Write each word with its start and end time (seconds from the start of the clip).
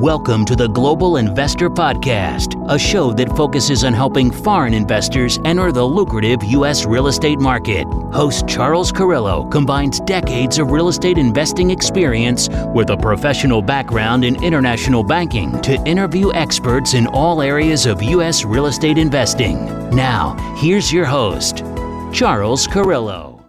Welcome 0.00 0.46
to 0.46 0.56
the 0.56 0.66
Global 0.66 1.18
Investor 1.18 1.68
Podcast, 1.68 2.56
a 2.70 2.78
show 2.78 3.12
that 3.12 3.36
focuses 3.36 3.84
on 3.84 3.92
helping 3.92 4.30
foreign 4.30 4.72
investors 4.72 5.38
enter 5.44 5.72
the 5.72 5.84
lucrative 5.84 6.42
U.S. 6.42 6.86
real 6.86 7.08
estate 7.08 7.38
market. 7.38 7.84
Host 8.10 8.48
Charles 8.48 8.90
Carillo 8.92 9.44
combines 9.50 10.00
decades 10.00 10.58
of 10.58 10.70
real 10.70 10.88
estate 10.88 11.18
investing 11.18 11.70
experience 11.70 12.48
with 12.74 12.88
a 12.88 12.96
professional 12.96 13.60
background 13.60 14.24
in 14.24 14.42
international 14.42 15.04
banking 15.04 15.60
to 15.60 15.74
interview 15.84 16.32
experts 16.32 16.94
in 16.94 17.06
all 17.08 17.42
areas 17.42 17.84
of 17.84 18.02
U.S. 18.02 18.42
real 18.42 18.68
estate 18.68 18.96
investing. 18.96 19.66
Now, 19.90 20.34
here's 20.56 20.90
your 20.90 21.04
host, 21.04 21.58
Charles 22.10 22.66
Carillo. 22.66 23.40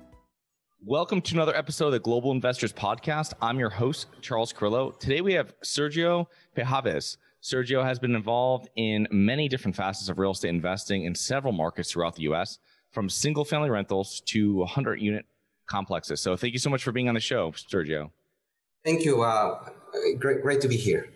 Welcome 0.83 1.21
to 1.21 1.35
another 1.35 1.55
episode 1.55 1.85
of 1.85 1.91
the 1.93 1.99
Global 1.99 2.31
Investors 2.31 2.73
Podcast. 2.73 3.31
I'm 3.41 3.57
your 3.57 3.69
host, 3.69 4.07
Charles 4.19 4.51
Carillo. 4.51 4.91
Today 4.91 5.21
we 5.21 5.31
have 5.35 5.53
Sergio 5.61 6.25
Pejoves. 6.55 7.17
Sergio 7.41 7.83
has 7.83 7.97
been 7.97 8.15
involved 8.15 8.69
in 8.75 9.07
many 9.11 9.47
different 9.47 9.75
facets 9.75 10.09
of 10.09 10.19
real 10.19 10.31
estate 10.31 10.49
investing 10.49 11.05
in 11.05 11.15
several 11.15 11.53
markets 11.53 11.91
throughout 11.91 12.15
the 12.15 12.23
US, 12.23 12.59
from 12.91 13.09
single 13.09 13.43
family 13.43 13.69
rentals 13.69 14.21
to 14.27 14.55
100 14.57 15.01
unit 15.01 15.25
complexes. 15.65 16.21
So 16.21 16.35
thank 16.35 16.53
you 16.53 16.59
so 16.59 16.69
much 16.69 16.83
for 16.83 16.91
being 16.91 17.07
on 17.07 17.15
the 17.15 17.21
show, 17.21 17.51
Sergio. 17.51 18.11
Thank 18.83 19.05
you. 19.05 19.23
Uh, 19.23 19.69
great, 20.19 20.41
great 20.41 20.61
to 20.61 20.67
be 20.67 20.77
here. 20.77 21.09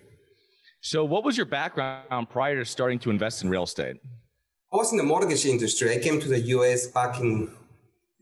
So, 0.80 1.04
what 1.04 1.24
was 1.24 1.36
your 1.36 1.46
background 1.46 2.30
prior 2.30 2.56
to 2.56 2.64
starting 2.64 3.00
to 3.00 3.10
invest 3.10 3.42
in 3.42 3.50
real 3.50 3.64
estate? 3.64 3.96
I 4.72 4.76
was 4.76 4.92
in 4.92 4.98
the 4.98 5.04
mortgage 5.04 5.44
industry. 5.44 5.92
I 5.92 5.98
came 5.98 6.20
to 6.20 6.28
the 6.28 6.40
US 6.40 6.86
back 6.86 7.18
in 7.18 7.50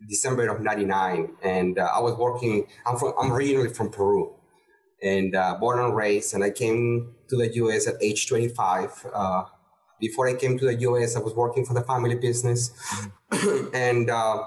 December 0.08 0.48
of 0.48 0.60
99. 0.60 1.36
And 1.42 1.78
uh, 1.78 1.90
I 1.94 2.00
was 2.00 2.14
working, 2.14 2.66
I'm, 2.86 2.96
from, 2.96 3.12
I'm 3.20 3.32
originally 3.32 3.68
from 3.68 3.90
Peru 3.90 4.34
and 5.02 5.34
uh, 5.34 5.56
born 5.60 5.78
and 5.78 5.94
raised. 5.94 6.34
And 6.34 6.42
I 6.42 6.50
came 6.50 7.14
to 7.28 7.36
the 7.36 7.52
US 7.54 7.86
at 7.86 7.94
age 8.02 8.28
25. 8.28 9.06
Uh, 9.12 9.44
before 10.00 10.28
I 10.28 10.34
came 10.34 10.58
to 10.58 10.66
the 10.66 10.74
US, 10.88 11.16
I 11.16 11.20
was 11.20 11.34
working 11.34 11.64
for 11.64 11.74
the 11.74 11.82
family 11.82 12.16
business. 12.16 12.70
And 13.74 14.10
uh, 14.10 14.44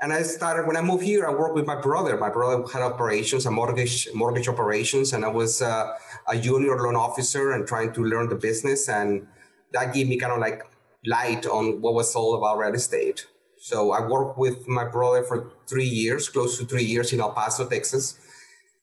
and 0.00 0.12
I 0.12 0.22
started, 0.22 0.66
when 0.66 0.76
I 0.76 0.80
moved 0.80 1.04
here, 1.04 1.26
I 1.26 1.30
worked 1.30 1.54
with 1.54 1.66
my 1.66 1.78
brother. 1.78 2.16
My 2.16 2.30
brother 2.30 2.66
had 2.72 2.82
operations, 2.82 3.44
a 3.44 3.50
mortgage, 3.50 4.08
mortgage 4.14 4.48
operations. 4.48 5.12
And 5.12 5.24
I 5.24 5.28
was 5.28 5.60
uh, 5.60 5.92
a 6.26 6.38
junior 6.38 6.76
loan 6.78 6.96
officer 6.96 7.52
and 7.52 7.66
trying 7.66 7.92
to 7.92 8.02
learn 8.02 8.28
the 8.30 8.36
business. 8.36 8.88
And 8.88 9.26
that 9.72 9.92
gave 9.92 10.08
me 10.08 10.16
kind 10.16 10.32
of 10.32 10.38
like 10.38 10.62
light 11.04 11.46
on 11.46 11.80
what 11.82 11.92
was 11.94 12.14
all 12.14 12.34
about 12.34 12.58
real 12.58 12.74
estate. 12.74 13.26
So 13.58 13.92
I 13.92 14.00
worked 14.06 14.38
with 14.38 14.66
my 14.66 14.84
brother 14.84 15.22
for 15.22 15.52
three 15.66 15.84
years, 15.84 16.28
close 16.28 16.58
to 16.58 16.64
three 16.64 16.84
years 16.84 17.12
in 17.12 17.20
El 17.20 17.32
Paso, 17.32 17.68
Texas. 17.68 18.18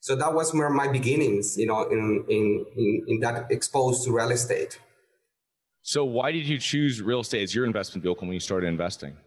So 0.08 0.16
that 0.16 0.34
was 0.34 0.54
where 0.54 0.70
my 0.70 0.88
beginnings, 0.88 1.58
you 1.58 1.66
know, 1.66 1.84
in, 1.90 2.24
in, 2.30 2.66
in, 2.78 3.04
in 3.10 3.20
that 3.20 3.52
exposed 3.52 4.06
to 4.06 4.14
real 4.14 4.32
estate. 4.32 4.80
So 5.82 6.06
why 6.06 6.32
did 6.32 6.48
you 6.48 6.60
choose 6.60 7.02
real 7.02 7.20
estate 7.20 7.44
as 7.44 7.54
your 7.54 7.66
investment 7.66 8.04
vehicle 8.06 8.26
when 8.26 8.34
you 8.34 8.40
started 8.40 8.68
investing? 8.68 9.18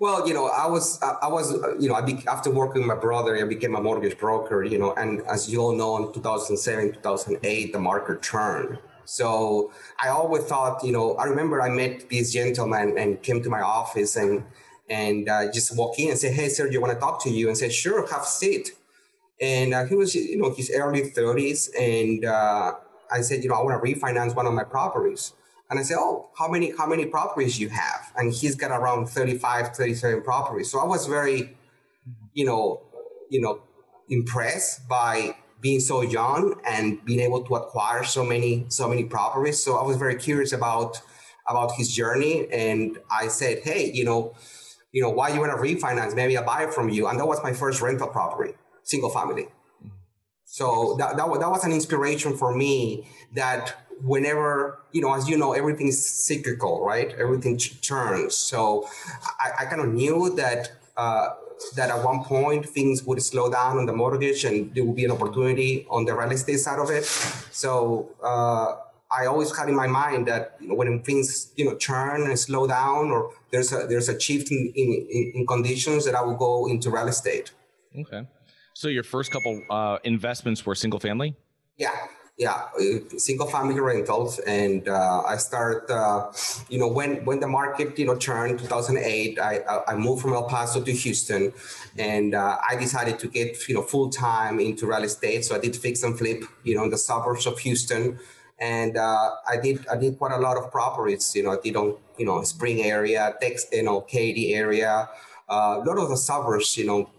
Well, 0.00 0.26
you 0.26 0.34
know, 0.34 0.46
I 0.48 0.66
was, 0.66 1.00
I 1.00 1.28
was, 1.28 1.52
you 1.78 1.88
know, 1.88 1.94
I 1.94 2.00
be, 2.00 2.24
after 2.26 2.50
working 2.50 2.82
with 2.82 2.88
my 2.88 2.96
brother, 2.96 3.36
I 3.36 3.44
became 3.44 3.76
a 3.76 3.80
mortgage 3.80 4.18
broker, 4.18 4.64
you 4.64 4.78
know, 4.78 4.94
and 4.94 5.22
as 5.28 5.48
you 5.48 5.60
all 5.60 5.76
know, 5.76 5.96
in 5.98 6.12
2007, 6.12 6.94
2008, 6.94 7.72
the 7.72 7.78
market 7.78 8.20
turned. 8.20 8.80
So 9.04 9.70
I 10.02 10.08
always 10.08 10.42
thought, 10.42 10.82
you 10.82 10.90
know, 10.90 11.14
I 11.18 11.26
remember 11.26 11.62
I 11.62 11.68
met 11.68 12.10
this 12.10 12.32
gentleman 12.32 12.98
and 12.98 13.22
came 13.22 13.44
to 13.44 13.48
my 13.48 13.60
office 13.60 14.16
and 14.16 14.42
and 14.88 15.28
uh, 15.28 15.52
just 15.52 15.76
walk 15.76 16.00
in 16.00 16.10
and 16.10 16.18
say, 16.18 16.32
"Hey, 16.32 16.48
sir, 16.48 16.68
you 16.68 16.80
want 16.80 16.92
to 16.92 16.98
talk 16.98 17.22
to 17.22 17.30
you?" 17.30 17.46
And 17.46 17.56
say, 17.56 17.68
"Sure, 17.68 18.04
have 18.08 18.22
a 18.22 18.26
seat." 18.26 18.72
And 19.40 19.72
uh, 19.72 19.84
he 19.86 19.94
was, 19.94 20.14
you 20.14 20.36
know, 20.36 20.52
his 20.52 20.70
early 20.74 21.10
30s, 21.10 21.70
and 21.78 22.24
uh, 22.24 22.74
I 23.10 23.20
said, 23.22 23.42
"You 23.42 23.50
know, 23.50 23.56
I 23.56 23.62
want 23.62 23.82
to 23.82 23.94
refinance 23.94 24.34
one 24.34 24.46
of 24.46 24.52
my 24.52 24.64
properties." 24.64 25.32
And 25.70 25.78
I 25.78 25.82
said, 25.82 25.96
"Oh, 25.98 26.28
how 26.38 26.48
many 26.48 26.72
how 26.76 26.86
many 26.86 27.06
properties 27.06 27.58
you 27.58 27.70
have?" 27.70 28.12
And 28.16 28.32
he's 28.32 28.54
got 28.54 28.70
around 28.70 29.06
35, 29.08 29.74
37 29.74 30.22
properties. 30.22 30.70
So 30.70 30.78
I 30.78 30.84
was 30.84 31.06
very, 31.06 31.56
you 32.34 32.44
know, 32.44 32.82
you 33.30 33.40
know, 33.40 33.62
impressed 34.08 34.88
by 34.88 35.36
being 35.60 35.80
so 35.80 36.02
young 36.02 36.60
and 36.66 37.04
being 37.04 37.20
able 37.20 37.42
to 37.44 37.54
acquire 37.54 38.04
so 38.04 38.24
many 38.24 38.66
so 38.68 38.88
many 38.88 39.04
properties. 39.04 39.62
So 39.62 39.76
I 39.76 39.84
was 39.84 39.96
very 39.96 40.16
curious 40.16 40.52
about 40.52 41.00
about 41.48 41.72
his 41.72 41.94
journey, 41.94 42.46
and 42.52 42.98
I 43.10 43.28
said, 43.28 43.60
"Hey, 43.60 43.90
you 43.90 44.04
know." 44.04 44.34
you 44.92 45.00
know, 45.00 45.10
why 45.10 45.28
you 45.28 45.40
want 45.40 45.52
to 45.52 45.58
refinance? 45.58 46.14
Maybe 46.16 46.36
I 46.36 46.42
buy 46.42 46.64
it 46.64 46.74
from 46.74 46.88
you. 46.88 47.06
And 47.06 47.18
that 47.18 47.26
was 47.26 47.40
my 47.42 47.52
first 47.52 47.80
rental 47.80 48.08
property, 48.08 48.54
single 48.90 49.10
family. 49.10 49.46
So 50.44 50.96
that, 50.98 51.16
that, 51.16 51.26
that 51.40 51.50
was 51.56 51.64
an 51.64 51.72
inspiration 51.72 52.36
for 52.36 52.54
me 52.54 53.06
that 53.34 53.64
whenever, 54.02 54.80
you 54.92 55.00
know, 55.02 55.14
as 55.14 55.28
you 55.28 55.36
know, 55.38 55.52
everything 55.52 55.88
is 55.88 55.98
cyclical, 56.04 56.84
right? 56.84 57.10
Everything 57.24 57.56
turns. 57.56 58.34
So 58.34 58.88
I, 59.44 59.48
I 59.60 59.64
kind 59.66 59.80
of 59.80 59.88
knew 59.88 60.34
that, 60.36 60.72
uh, 60.96 61.28
that 61.76 61.90
at 61.90 62.02
one 62.04 62.24
point 62.24 62.66
things 62.66 63.04
would 63.04 63.22
slow 63.22 63.50
down 63.50 63.78
on 63.78 63.86
the 63.86 63.92
mortgage 63.92 64.44
and 64.44 64.74
there 64.74 64.84
would 64.84 64.96
be 64.96 65.04
an 65.04 65.12
opportunity 65.12 65.86
on 65.88 66.04
the 66.04 66.14
real 66.14 66.32
estate 66.32 66.58
side 66.58 66.80
of 66.80 66.90
it. 66.90 67.04
So, 67.04 67.70
uh, 68.22 68.76
I 69.12 69.26
always 69.26 69.56
had 69.56 69.68
in 69.68 69.74
my 69.74 69.88
mind 69.88 70.28
that 70.28 70.56
you 70.60 70.68
know, 70.68 70.74
when 70.74 71.02
things 71.02 71.52
you 71.56 71.64
know 71.64 71.74
turn 71.74 72.22
and 72.22 72.38
slow 72.38 72.66
down, 72.68 73.10
or 73.10 73.32
there's 73.50 73.72
a 73.72 73.86
there's 73.88 74.08
a 74.08 74.18
shift 74.18 74.52
in, 74.52 74.72
in, 74.76 75.32
in 75.34 75.46
conditions, 75.46 76.04
that 76.04 76.14
I 76.14 76.22
will 76.22 76.36
go 76.36 76.68
into 76.68 76.90
real 76.90 77.08
estate. 77.08 77.50
Okay, 77.98 78.24
so 78.80 78.88
your 78.88 79.02
first 79.02 79.30
couple 79.30 79.62
uh, 79.68 79.98
investments 80.04 80.64
were 80.64 80.74
single 80.74 80.98
family. 80.98 81.36
Yeah, 81.76 81.94
yeah, 82.38 82.68
single 83.18 83.46
family 83.46 83.78
rentals, 83.78 84.38
and 84.38 84.88
uh, 84.88 85.22
I 85.26 85.36
started. 85.36 85.92
Uh, 85.92 86.32
you 86.70 86.78
know, 86.78 86.88
when 86.88 87.22
when 87.26 87.40
the 87.40 87.46
market 87.46 87.98
you 87.98 88.06
know 88.06 88.16
turned 88.16 88.58
2008, 88.58 89.38
I 89.38 89.60
I 89.86 89.94
moved 89.96 90.22
from 90.22 90.32
El 90.32 90.44
Paso 90.44 90.80
to 90.82 90.92
Houston, 90.92 91.52
and 91.98 92.34
uh, 92.34 92.56
I 92.70 92.76
decided 92.76 93.18
to 93.18 93.28
get 93.28 93.68
you 93.68 93.74
know 93.74 93.82
full 93.82 94.08
time 94.08 94.58
into 94.58 94.86
real 94.86 95.04
estate. 95.04 95.44
So 95.44 95.54
I 95.54 95.58
did 95.58 95.76
fix 95.76 96.02
and 96.02 96.18
flip, 96.18 96.42
you 96.64 96.74
know, 96.74 96.84
in 96.84 96.90
the 96.90 97.02
suburbs 97.08 97.44
of 97.46 97.58
Houston 97.58 98.18
and 98.58 98.96
uh, 98.96 99.30
I 99.48 99.56
did 99.56 99.86
I 99.88 99.96
did 99.96 100.18
quite 100.18 100.32
a 100.32 100.38
lot 100.46 100.56
of 100.56 100.70
properties. 100.70 101.34
You 101.34 101.42
know, 101.44 101.52
I 101.52 101.58
did 101.62 101.76
on 101.76 101.96
you 102.18 102.26
know 102.26 102.42
Spring 102.44 102.80
area, 102.82 103.34
Tex, 103.40 103.66
you 103.72 103.82
know, 103.82 104.00
Katy 104.00 104.54
area. 104.54 105.08
Uh, 105.48 105.80
a 105.80 105.84
lot 105.84 105.98
of 105.98 106.08
the 106.08 106.16
suburbs, 106.16 106.76
you 106.78 106.86
know, 106.86 107.10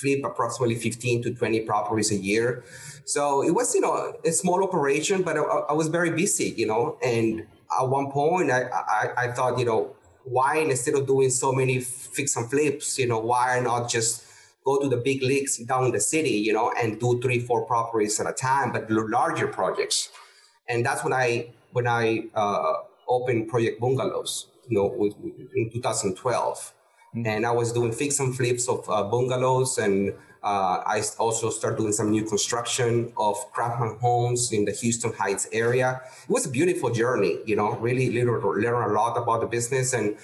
flip 0.00 0.20
approximately 0.24 0.74
15 0.74 1.22
to 1.22 1.34
20 1.34 1.60
properties 1.60 2.10
a 2.10 2.16
year. 2.16 2.64
So 3.04 3.42
it 3.42 3.50
was, 3.50 3.74
you 3.74 3.80
know, 3.80 4.14
a 4.24 4.32
small 4.32 4.62
operation, 4.64 5.22
but 5.22 5.36
I, 5.36 5.42
I 5.42 5.72
was 5.72 5.88
very 5.88 6.10
busy, 6.10 6.54
you 6.56 6.66
know. 6.66 6.98
And 7.02 7.46
at 7.80 7.88
one 7.88 8.10
point, 8.10 8.50
I, 8.50 8.62
I, 8.64 9.08
I 9.16 9.32
thought, 9.32 9.58
you 9.58 9.64
know, 9.64 9.94
why 10.24 10.56
instead 10.58 10.94
of 10.94 11.06
doing 11.06 11.30
so 11.30 11.52
many 11.52 11.80
fix 11.80 12.36
and 12.36 12.50
flips, 12.50 12.98
you 12.98 13.06
know, 13.06 13.18
why 13.18 13.60
not 13.60 13.88
just 13.88 14.24
go 14.64 14.80
to 14.80 14.88
the 14.88 14.96
big 14.96 15.22
leagues 15.22 15.58
down 15.58 15.92
the 15.92 16.00
city, 16.00 16.30
you 16.30 16.52
know, 16.52 16.72
and 16.80 16.98
do 16.98 17.20
three, 17.20 17.38
four 17.38 17.66
properties 17.66 18.18
at 18.20 18.26
a 18.26 18.32
time, 18.32 18.72
but 18.72 18.90
larger 18.90 19.46
projects 19.46 20.10
and 20.68 20.84
that's 20.84 21.04
when 21.04 21.12
I 21.12 21.52
when 21.72 21.86
I 21.86 22.24
uh, 22.34 22.74
opened 23.08 23.48
Project 23.48 23.80
Bungalows, 23.80 24.46
you 24.68 24.78
know, 24.78 24.86
with, 24.86 25.14
in 25.54 25.70
2012, 25.72 26.14
mm-hmm. 26.56 26.83
And 27.14 27.46
I 27.46 27.50
was 27.50 27.72
doing 27.72 27.92
fix 27.92 28.18
and 28.20 28.36
flips 28.36 28.68
of 28.68 28.88
uh, 28.88 29.04
bungalows, 29.04 29.78
and 29.78 30.12
uh, 30.42 30.82
I 30.84 31.02
also 31.18 31.50
started 31.50 31.78
doing 31.78 31.92
some 31.92 32.10
new 32.10 32.24
construction 32.24 33.12
of 33.16 33.36
Craftsman 33.52 33.98
homes 33.98 34.52
in 34.52 34.64
the 34.64 34.72
Houston 34.72 35.12
Heights 35.12 35.48
area. 35.52 36.02
It 36.24 36.30
was 36.30 36.46
a 36.46 36.50
beautiful 36.50 36.90
journey, 36.90 37.38
you 37.46 37.56
know, 37.56 37.76
really 37.76 38.10
learn 38.12 38.90
a 38.90 38.92
lot 38.92 39.16
about 39.16 39.40
the 39.40 39.46
business 39.46 39.92
and 39.92 40.16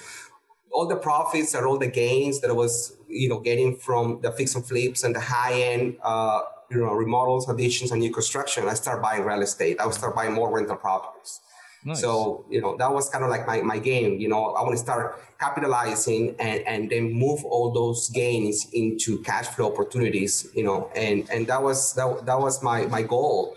all 0.73 0.87
the 0.87 0.97
profits 0.97 1.55
and 1.55 1.65
all 1.65 1.79
the 1.79 1.87
gains 1.89 2.41
that 2.41 2.50
I 2.50 2.53
was, 2.53 2.97
you 3.09 3.29
know, 3.29 3.41
getting 3.41 3.77
from 3.77 4.21
the 4.23 4.31
fix 4.33 4.55
and 4.55 4.65
flips 4.65 5.05
and 5.05 5.15
the 5.15 5.21
high 5.21 5.55
end 5.55 5.97
uh, 6.03 6.43
you 6.71 6.79
know, 6.79 6.93
remodels, 6.93 7.49
additions, 7.49 7.91
and 7.91 8.00
new 8.00 8.12
construction, 8.12 8.69
I 8.69 8.75
start 8.75 9.03
buying 9.03 9.25
real 9.25 9.43
estate. 9.43 9.81
I 9.81 9.87
would 9.87 9.94
start 9.94 10.14
buying 10.14 10.32
more 10.32 10.55
rental 10.55 10.76
properties. 10.76 11.41
Nice. 11.85 12.00
So, 12.00 12.44
you 12.50 12.61
know, 12.61 12.77
that 12.77 12.93
was 12.93 13.09
kind 13.09 13.25
of 13.25 13.31
like 13.31 13.47
my, 13.47 13.62
my 13.62 13.79
game. 13.79 14.21
You 14.21 14.29
know, 14.29 14.53
I 14.53 14.62
want 14.62 14.73
to 14.73 14.79
start 14.79 15.19
capitalizing 15.38 16.37
and, 16.38 16.61
and 16.67 16.91
then 16.91 17.12
move 17.12 17.43
all 17.44 17.73
those 17.73 18.11
gains 18.11 18.67
into 18.73 19.19
cash 19.23 19.47
flow 19.47 19.73
opportunities, 19.73 20.47
you 20.55 20.62
know, 20.62 20.91
and, 20.94 21.29
and 21.31 21.47
that 21.47 21.62
was 21.62 21.94
that, 21.94 22.27
that 22.27 22.38
was 22.38 22.62
my, 22.62 22.87
my 22.87 23.03
goal. 23.03 23.56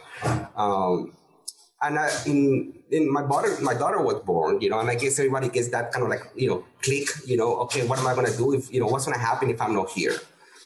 Um, 0.56 1.14
and 1.82 2.00
I, 2.00 2.10
in 2.26 2.74
in 2.92 3.12
my 3.12 3.24
daughter 3.24 3.58
my 3.62 3.74
daughter 3.74 4.02
was 4.02 4.22
born, 4.24 4.62
you 4.62 4.70
know, 4.70 4.80
and 4.80 4.90
I 4.90 4.96
guess 4.96 5.20
everybody 5.20 5.50
gets 5.50 5.70
that 5.70 5.92
kind 5.92 6.04
of 6.04 6.10
like, 6.10 6.22
you 6.34 6.48
know, 6.48 6.66
click, 6.82 7.10
you 7.26 7.36
know, 7.36 7.58
okay, 7.64 7.86
what 7.86 8.00
am 8.00 8.08
I 8.08 8.16
gonna 8.16 8.36
do 8.36 8.54
if 8.54 8.72
you 8.74 8.80
know 8.80 8.88
what's 8.88 9.06
gonna 9.06 9.18
happen 9.18 9.50
if 9.50 9.60
I'm 9.62 9.74
not 9.74 9.90
here? 9.90 10.16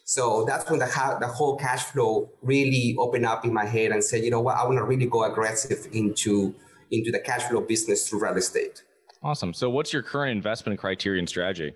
So 0.04 0.46
that's 0.46 0.70
when 0.70 0.80
the, 0.80 1.18
the 1.20 1.28
whole 1.28 1.58
cash 1.58 1.84
flow 1.86 2.30
really 2.42 2.96
opened 2.98 3.26
up 3.26 3.44
in 3.46 3.54
my 3.54 3.66
head 3.66 3.92
and 3.92 4.02
said, 4.02 4.24
you 4.24 4.30
know 4.30 4.40
what, 4.40 4.58
I 4.58 4.64
want 4.64 4.78
to 4.78 4.86
really 4.86 5.06
go 5.06 5.24
aggressive 5.24 5.86
into 5.92 6.56
into 6.92 7.12
the 7.12 7.20
cash 7.20 7.44
flow 7.44 7.62
business 7.62 8.08
through 8.08 8.24
real 8.24 8.38
estate. 8.38 8.84
Awesome. 9.24 9.54
So 9.54 9.70
what's 9.70 9.92
your 9.94 10.04
current 10.04 10.32
investment 10.32 10.80
criteria 10.80 11.20
and 11.20 11.28
strategy? 11.28 11.74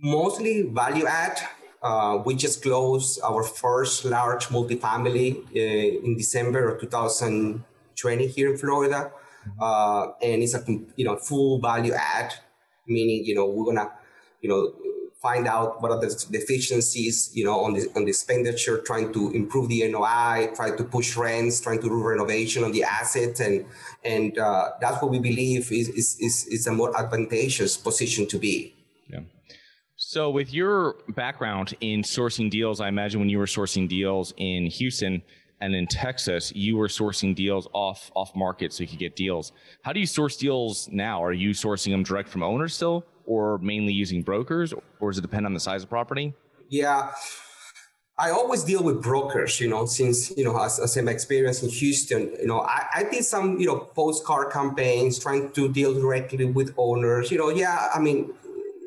Mostly 0.00 0.62
value 0.62 1.06
add 1.06 1.40
Uh, 1.82 2.22
we 2.26 2.34
just 2.34 2.62
closed 2.62 3.20
our 3.24 3.42
first 3.42 4.04
large 4.04 4.48
multifamily 4.48 5.36
uh, 5.56 6.04
in 6.04 6.14
December 6.16 6.68
of 6.68 6.80
2020 6.80 8.26
here 8.26 8.50
in 8.50 8.58
Florida, 8.58 9.10
uh, 9.58 10.08
and 10.20 10.42
it's 10.42 10.52
a 10.52 10.62
you 10.96 11.04
know 11.06 11.16
full 11.16 11.58
value 11.58 11.94
add, 11.94 12.34
meaning 12.86 13.24
you 13.24 13.34
know 13.34 13.46
we're 13.46 13.64
gonna 13.64 13.90
you 14.42 14.48
know 14.50 14.72
find 15.20 15.46
out 15.46 15.82
what 15.82 15.90
are 15.90 16.00
the 16.00 16.08
deficiencies, 16.30 17.30
you 17.34 17.44
know, 17.44 17.60
on 17.60 17.74
the 17.74 17.86
on 17.94 18.04
the 18.04 18.10
expenditure, 18.10 18.78
trying 18.78 19.12
to 19.12 19.30
improve 19.30 19.68
the 19.68 19.86
NOI, 19.88 20.50
try 20.54 20.74
to 20.74 20.84
push 20.84 21.16
rents, 21.16 21.60
trying 21.60 21.80
to 21.80 21.88
do 21.88 22.02
renovation 22.02 22.64
on 22.64 22.72
the 22.72 22.82
asset, 22.82 23.38
and 23.40 23.66
and 24.04 24.38
uh, 24.38 24.70
that's 24.80 25.00
what 25.02 25.10
we 25.10 25.18
believe 25.18 25.70
is, 25.72 25.88
is 25.90 26.16
is 26.20 26.46
is 26.46 26.66
a 26.66 26.72
more 26.72 26.98
advantageous 26.98 27.76
position 27.76 28.26
to 28.28 28.38
be. 28.38 28.74
Yeah. 29.08 29.20
So, 29.96 30.30
with 30.30 30.52
your 30.54 30.96
background 31.10 31.74
in 31.80 32.02
sourcing 32.02 32.50
deals, 32.50 32.80
I 32.80 32.88
imagine 32.88 33.20
when 33.20 33.28
you 33.28 33.38
were 33.38 33.46
sourcing 33.46 33.88
deals 33.88 34.32
in 34.38 34.66
Houston 34.66 35.22
and 35.60 35.74
in 35.74 35.86
Texas, 35.86 36.50
you 36.54 36.78
were 36.78 36.88
sourcing 36.88 37.34
deals 37.34 37.68
off 37.74 38.10
off 38.14 38.34
market 38.34 38.72
so 38.72 38.82
you 38.82 38.88
could 38.88 38.98
get 38.98 39.16
deals. 39.16 39.52
How 39.82 39.92
do 39.92 40.00
you 40.00 40.06
source 40.06 40.38
deals 40.38 40.88
now? 40.90 41.22
Are 41.22 41.34
you 41.34 41.50
sourcing 41.50 41.90
them 41.90 42.02
direct 42.02 42.30
from 42.30 42.42
owners 42.42 42.74
still? 42.74 43.04
Or 43.26 43.58
mainly 43.58 43.92
using 43.92 44.22
brokers, 44.22 44.72
or 45.00 45.10
does 45.10 45.18
it 45.18 45.22
depend 45.22 45.46
on 45.46 45.54
the 45.54 45.60
size 45.60 45.82
of 45.82 45.88
property? 45.88 46.34
Yeah. 46.68 47.12
I 48.18 48.30
always 48.32 48.64
deal 48.64 48.82
with 48.82 49.02
brokers, 49.02 49.60
you 49.60 49.68
know, 49.68 49.86
since, 49.86 50.30
you 50.36 50.44
know, 50.44 50.62
as, 50.62 50.78
as 50.78 50.94
my 51.02 51.10
experience 51.10 51.62
in 51.62 51.70
Houston, 51.70 52.34
you 52.38 52.46
know, 52.46 52.60
I, 52.60 52.84
I 52.96 53.02
did 53.04 53.24
some, 53.24 53.58
you 53.58 53.66
know, 53.66 53.78
postcard 53.78 54.52
campaigns 54.52 55.18
trying 55.18 55.52
to 55.52 55.72
deal 55.72 55.94
directly 55.94 56.44
with 56.44 56.74
owners. 56.76 57.30
You 57.30 57.38
know, 57.38 57.48
yeah, 57.48 57.88
I 57.94 57.98
mean, 57.98 58.34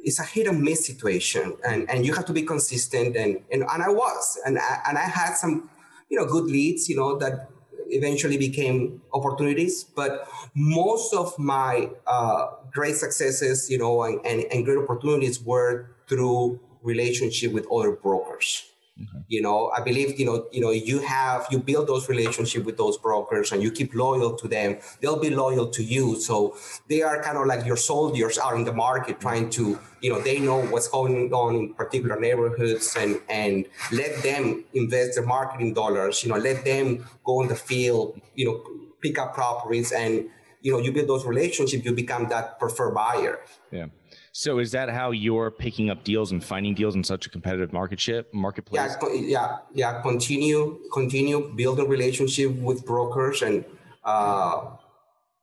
it's 0.03 0.19
a 0.19 0.23
hit 0.23 0.45
and 0.45 0.61
miss 0.61 0.85
situation 0.85 1.57
and, 1.67 1.89
and 1.89 2.05
you 2.05 2.13
have 2.13 2.25
to 2.25 2.33
be 2.33 2.43
consistent 2.43 3.15
and, 3.15 3.39
and, 3.51 3.63
and 3.63 3.81
I 3.81 3.89
was, 3.89 4.39
and 4.45 4.59
I, 4.59 4.81
and 4.87 4.99
I 4.99 5.05
had 5.05 5.33
some, 5.33 5.67
you 6.09 6.19
know, 6.19 6.27
good 6.27 6.45
leads, 6.45 6.87
you 6.87 6.95
know, 6.95 7.17
that 7.17 7.49
eventually 7.93 8.37
became 8.37 9.01
opportunities. 9.13 9.83
But 9.83 10.27
most 10.55 11.13
of 11.13 11.37
my 11.37 11.89
uh, 12.07 12.47
great 12.71 12.95
successes, 12.95 13.69
you 13.69 13.77
know, 13.77 14.03
and, 14.03 14.19
and, 14.25 14.43
and 14.51 14.65
great 14.65 14.77
opportunities 14.77 15.41
were 15.41 15.95
through 16.07 16.59
relationship 16.81 17.53
with 17.53 17.65
other 17.71 17.91
brokers. 17.91 18.72
Okay. 19.01 19.25
You 19.27 19.41
know, 19.41 19.71
I 19.75 19.81
believe 19.81 20.19
you 20.19 20.25
know, 20.25 20.45
you 20.51 20.61
know, 20.61 20.69
you 20.69 20.99
have 20.99 21.47
you 21.49 21.57
build 21.57 21.87
those 21.87 22.07
relationships 22.09 22.63
with 22.63 22.77
those 22.77 22.95
brokers, 22.99 23.51
and 23.51 23.63
you 23.63 23.71
keep 23.71 23.95
loyal 23.95 24.35
to 24.35 24.47
them. 24.47 24.77
They'll 25.01 25.19
be 25.19 25.31
loyal 25.31 25.69
to 25.71 25.83
you. 25.83 26.19
So 26.19 26.55
they 26.89 27.01
are 27.01 27.19
kind 27.23 27.39
of 27.39 27.47
like 27.47 27.65
your 27.65 27.75
soldiers 27.75 28.37
are 28.37 28.55
in 28.55 28.65
the 28.65 28.73
market, 28.73 29.19
trying 29.19 29.49
to, 29.51 29.79
you 30.01 30.11
know, 30.11 30.21
they 30.21 30.39
know 30.39 30.59
what's 30.67 30.87
going 30.87 31.33
on 31.33 31.55
in 31.55 31.73
particular 31.73 32.19
neighborhoods, 32.19 32.95
and 32.95 33.19
and 33.29 33.65
let 33.91 34.21
them 34.21 34.63
invest 34.75 35.15
their 35.15 35.25
marketing 35.25 35.73
dollars. 35.73 36.23
You 36.23 36.29
know, 36.29 36.37
let 36.37 36.63
them 36.63 37.03
go 37.23 37.41
in 37.41 37.47
the 37.47 37.55
field. 37.55 38.21
You 38.35 38.45
know, 38.45 38.63
pick 39.01 39.17
up 39.17 39.33
properties, 39.33 39.91
and 39.91 40.29
you 40.63 40.71
know, 40.71 40.79
you 40.79 40.91
build 40.91 41.09
those 41.09 41.25
relationships. 41.25 41.83
You 41.85 41.91
become 41.91 42.29
that 42.29 42.57
preferred 42.57 42.95
buyer. 42.95 43.39
Yeah. 43.69 43.87
So 44.31 44.57
is 44.59 44.71
that 44.71 44.89
how 44.89 45.11
you're 45.11 45.51
picking 45.51 45.91
up 45.91 46.03
deals 46.03 46.31
and 46.31 46.43
finding 46.43 46.73
deals 46.73 46.95
in 46.95 47.03
such 47.03 47.27
a 47.27 47.29
competitive 47.29 47.71
market 47.71 47.99
ship, 47.99 48.33
marketplace? 48.33 48.95
Yeah, 49.03 49.13
yeah, 49.13 49.57
yeah. 49.73 50.01
Continue, 50.01 50.79
continue 50.91 51.53
building 51.53 51.87
relationship 51.87 52.51
with 52.55 52.85
brokers, 52.85 53.43
and 53.43 53.65
uh, 54.05 54.71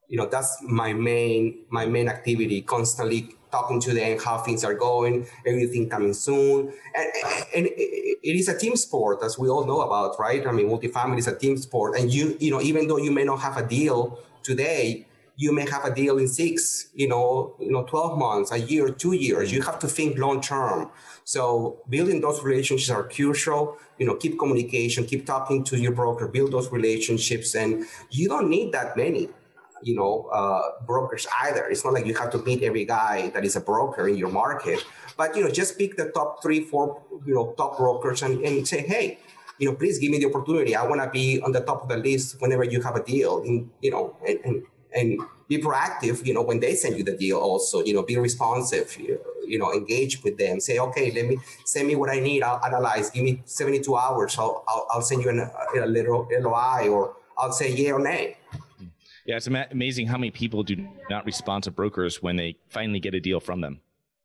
you 0.09 0.17
know 0.17 0.27
that's 0.27 0.57
my 0.63 0.93
main 0.93 1.67
my 1.71 1.87
main 1.87 2.09
activity. 2.09 2.63
Constantly 2.63 3.29
talking 3.53 3.79
to 3.81 3.93
them 3.93 4.19
how 4.19 4.39
things 4.39 4.65
are 4.65 4.75
going, 4.75 5.27
everything 5.47 5.89
coming 5.89 6.15
soon, 6.15 6.73
and, 6.97 7.09
and 7.55 7.67
it 7.67 8.37
is 8.37 8.49
a 8.49 8.59
team 8.59 8.75
sport 8.75 9.19
as 9.23 9.39
we 9.39 9.49
all 9.49 9.67
know 9.67 9.83
about, 9.83 10.19
right? 10.19 10.47
I 10.47 10.53
mean, 10.53 10.69
multifamily 10.69 11.19
is 11.19 11.27
a 11.27 11.37
team 11.37 11.57
sport, 11.59 11.97
and 11.99 12.13
you 12.13 12.37
you 12.41 12.51
know 12.51 12.61
even 12.61 12.89
though 12.89 12.99
you 12.99 13.13
may 13.13 13.25
not 13.25 13.41
have 13.41 13.57
a 13.57 13.67
deal 13.67 14.19
today, 14.43 15.07
you 15.41 15.53
may 15.53 15.67
have 15.71 15.87
a 15.87 15.95
deal 15.95 16.19
in 16.19 16.29
six, 16.29 16.91
you 16.95 17.09
know, 17.09 17.55
you 17.59 17.73
know, 17.73 17.83
12 17.85 18.19
months, 18.19 18.53
a 18.53 18.59
year, 18.59 18.91
two 18.91 19.15
years. 19.15 19.51
You 19.51 19.63
have 19.63 19.79
to 19.79 19.89
think 19.89 20.19
long 20.19 20.43
term. 20.43 20.91
So 21.25 21.81
building 21.89 22.21
those 22.21 22.45
relationships 22.45 22.91
are 22.91 23.09
crucial. 23.09 23.79
You 23.99 24.07
know, 24.07 24.17
keep 24.17 24.39
communication, 24.39 25.07
keep 25.07 25.25
talking 25.25 25.65
to 25.65 25.79
your 25.79 25.93
broker, 25.93 26.29
build 26.29 26.53
those 26.53 26.71
relationships, 26.71 27.55
and 27.55 27.87
you 28.11 28.29
don't 28.29 28.51
need 28.51 28.73
that 28.73 28.99
many 28.99 29.31
you 29.83 29.97
know 29.97 30.29
uh, 30.31 30.61
brokers 30.87 31.27
either 31.45 31.65
it's 31.71 31.87
not 31.87 31.95
like 31.95 32.05
you 32.05 32.15
have 32.15 32.31
to 32.31 32.37
meet 32.43 32.63
every 32.63 32.85
guy 32.85 33.31
that 33.31 33.47
is 33.47 33.57
a 33.57 33.63
broker 33.63 34.09
in 34.09 34.15
your 34.15 34.29
market 34.29 34.85
but 35.17 35.35
you 35.35 35.43
know 35.43 35.51
just 35.51 35.79
pick 35.79 35.97
the 35.97 36.11
top 36.11 36.43
three 36.43 36.61
four 36.61 37.01
you 37.25 37.33
know 37.33 37.55
top 37.57 37.79
brokers 37.79 38.21
and, 38.21 38.45
and 38.45 38.69
say 38.69 38.83
hey 38.83 39.19
you 39.59 39.67
know 39.67 39.75
please 39.75 39.99
give 39.99 40.11
me 40.11 40.19
the 40.19 40.27
opportunity 40.27 40.77
i 40.77 40.85
want 40.87 41.01
to 41.01 41.09
be 41.09 41.41
on 41.41 41.51
the 41.53 41.61
top 41.61 41.81
of 41.83 41.89
the 41.89 41.97
list 41.97 42.39
whenever 42.43 42.63
you 42.63 42.83
have 42.83 42.95
a 42.95 43.03
deal 43.03 43.41
in 43.41 43.71
you 43.81 43.91
know 43.91 44.15
and, 44.29 44.39
and 44.45 44.63
and 44.95 45.21
be 45.49 45.59
proactive 45.59 46.25
you 46.25 46.33
know 46.33 46.43
when 46.43 46.61
they 46.61 46.75
send 46.75 46.97
you 46.97 47.05
the 47.05 47.17
deal 47.17 47.39
also 47.39 47.83
you 47.85 47.93
know 47.93 48.03
be 48.03 48.17
responsive 48.17 48.97
you 49.51 49.59
know 49.59 49.73
engage 49.73 50.23
with 50.23 50.39
them. 50.39 50.61
Say 50.61 50.79
okay 50.79 51.11
let 51.11 51.27
me 51.27 51.39
send 51.65 51.89
me 51.89 51.97
what 51.97 52.09
i 52.09 52.21
need. 52.21 52.43
I'll 52.43 52.65
analyze. 52.65 53.11
Give 53.11 53.25
me 53.25 53.43
72 53.45 53.95
hours. 53.95 54.39
I'll, 54.39 54.65
I'll, 54.69 54.87
I'll 54.93 55.03
send 55.03 55.23
you 55.25 55.31
an, 55.31 55.41
a 55.77 55.87
little 55.87 56.29
LOI 56.31 56.89
or 56.89 57.17
i'll 57.37 57.53
say 57.53 57.73
yeah 57.75 57.93
or 57.93 58.01
nay. 58.01 58.37
Yeah 59.27 59.37
it's 59.37 59.49
amazing 59.49 60.07
how 60.07 60.19
many 60.19 60.31
people 60.31 60.63
do 60.63 60.77
not 61.11 61.27
respond 61.27 61.65
to 61.65 61.71
brokers 61.71 62.23
when 62.23 62.37
they 62.37 62.57
finally 62.69 63.01
get 63.01 63.15
a 63.15 63.21
deal 63.21 63.41
from 63.41 63.61
them. 63.61 63.81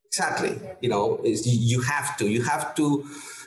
Exactly. 0.07 0.59
You 0.81 0.89
know 0.89 1.19
you 1.23 1.81
have 1.81 2.17
to 2.17 2.29
you 2.29 2.43
have 2.43 2.75
to 2.75 3.05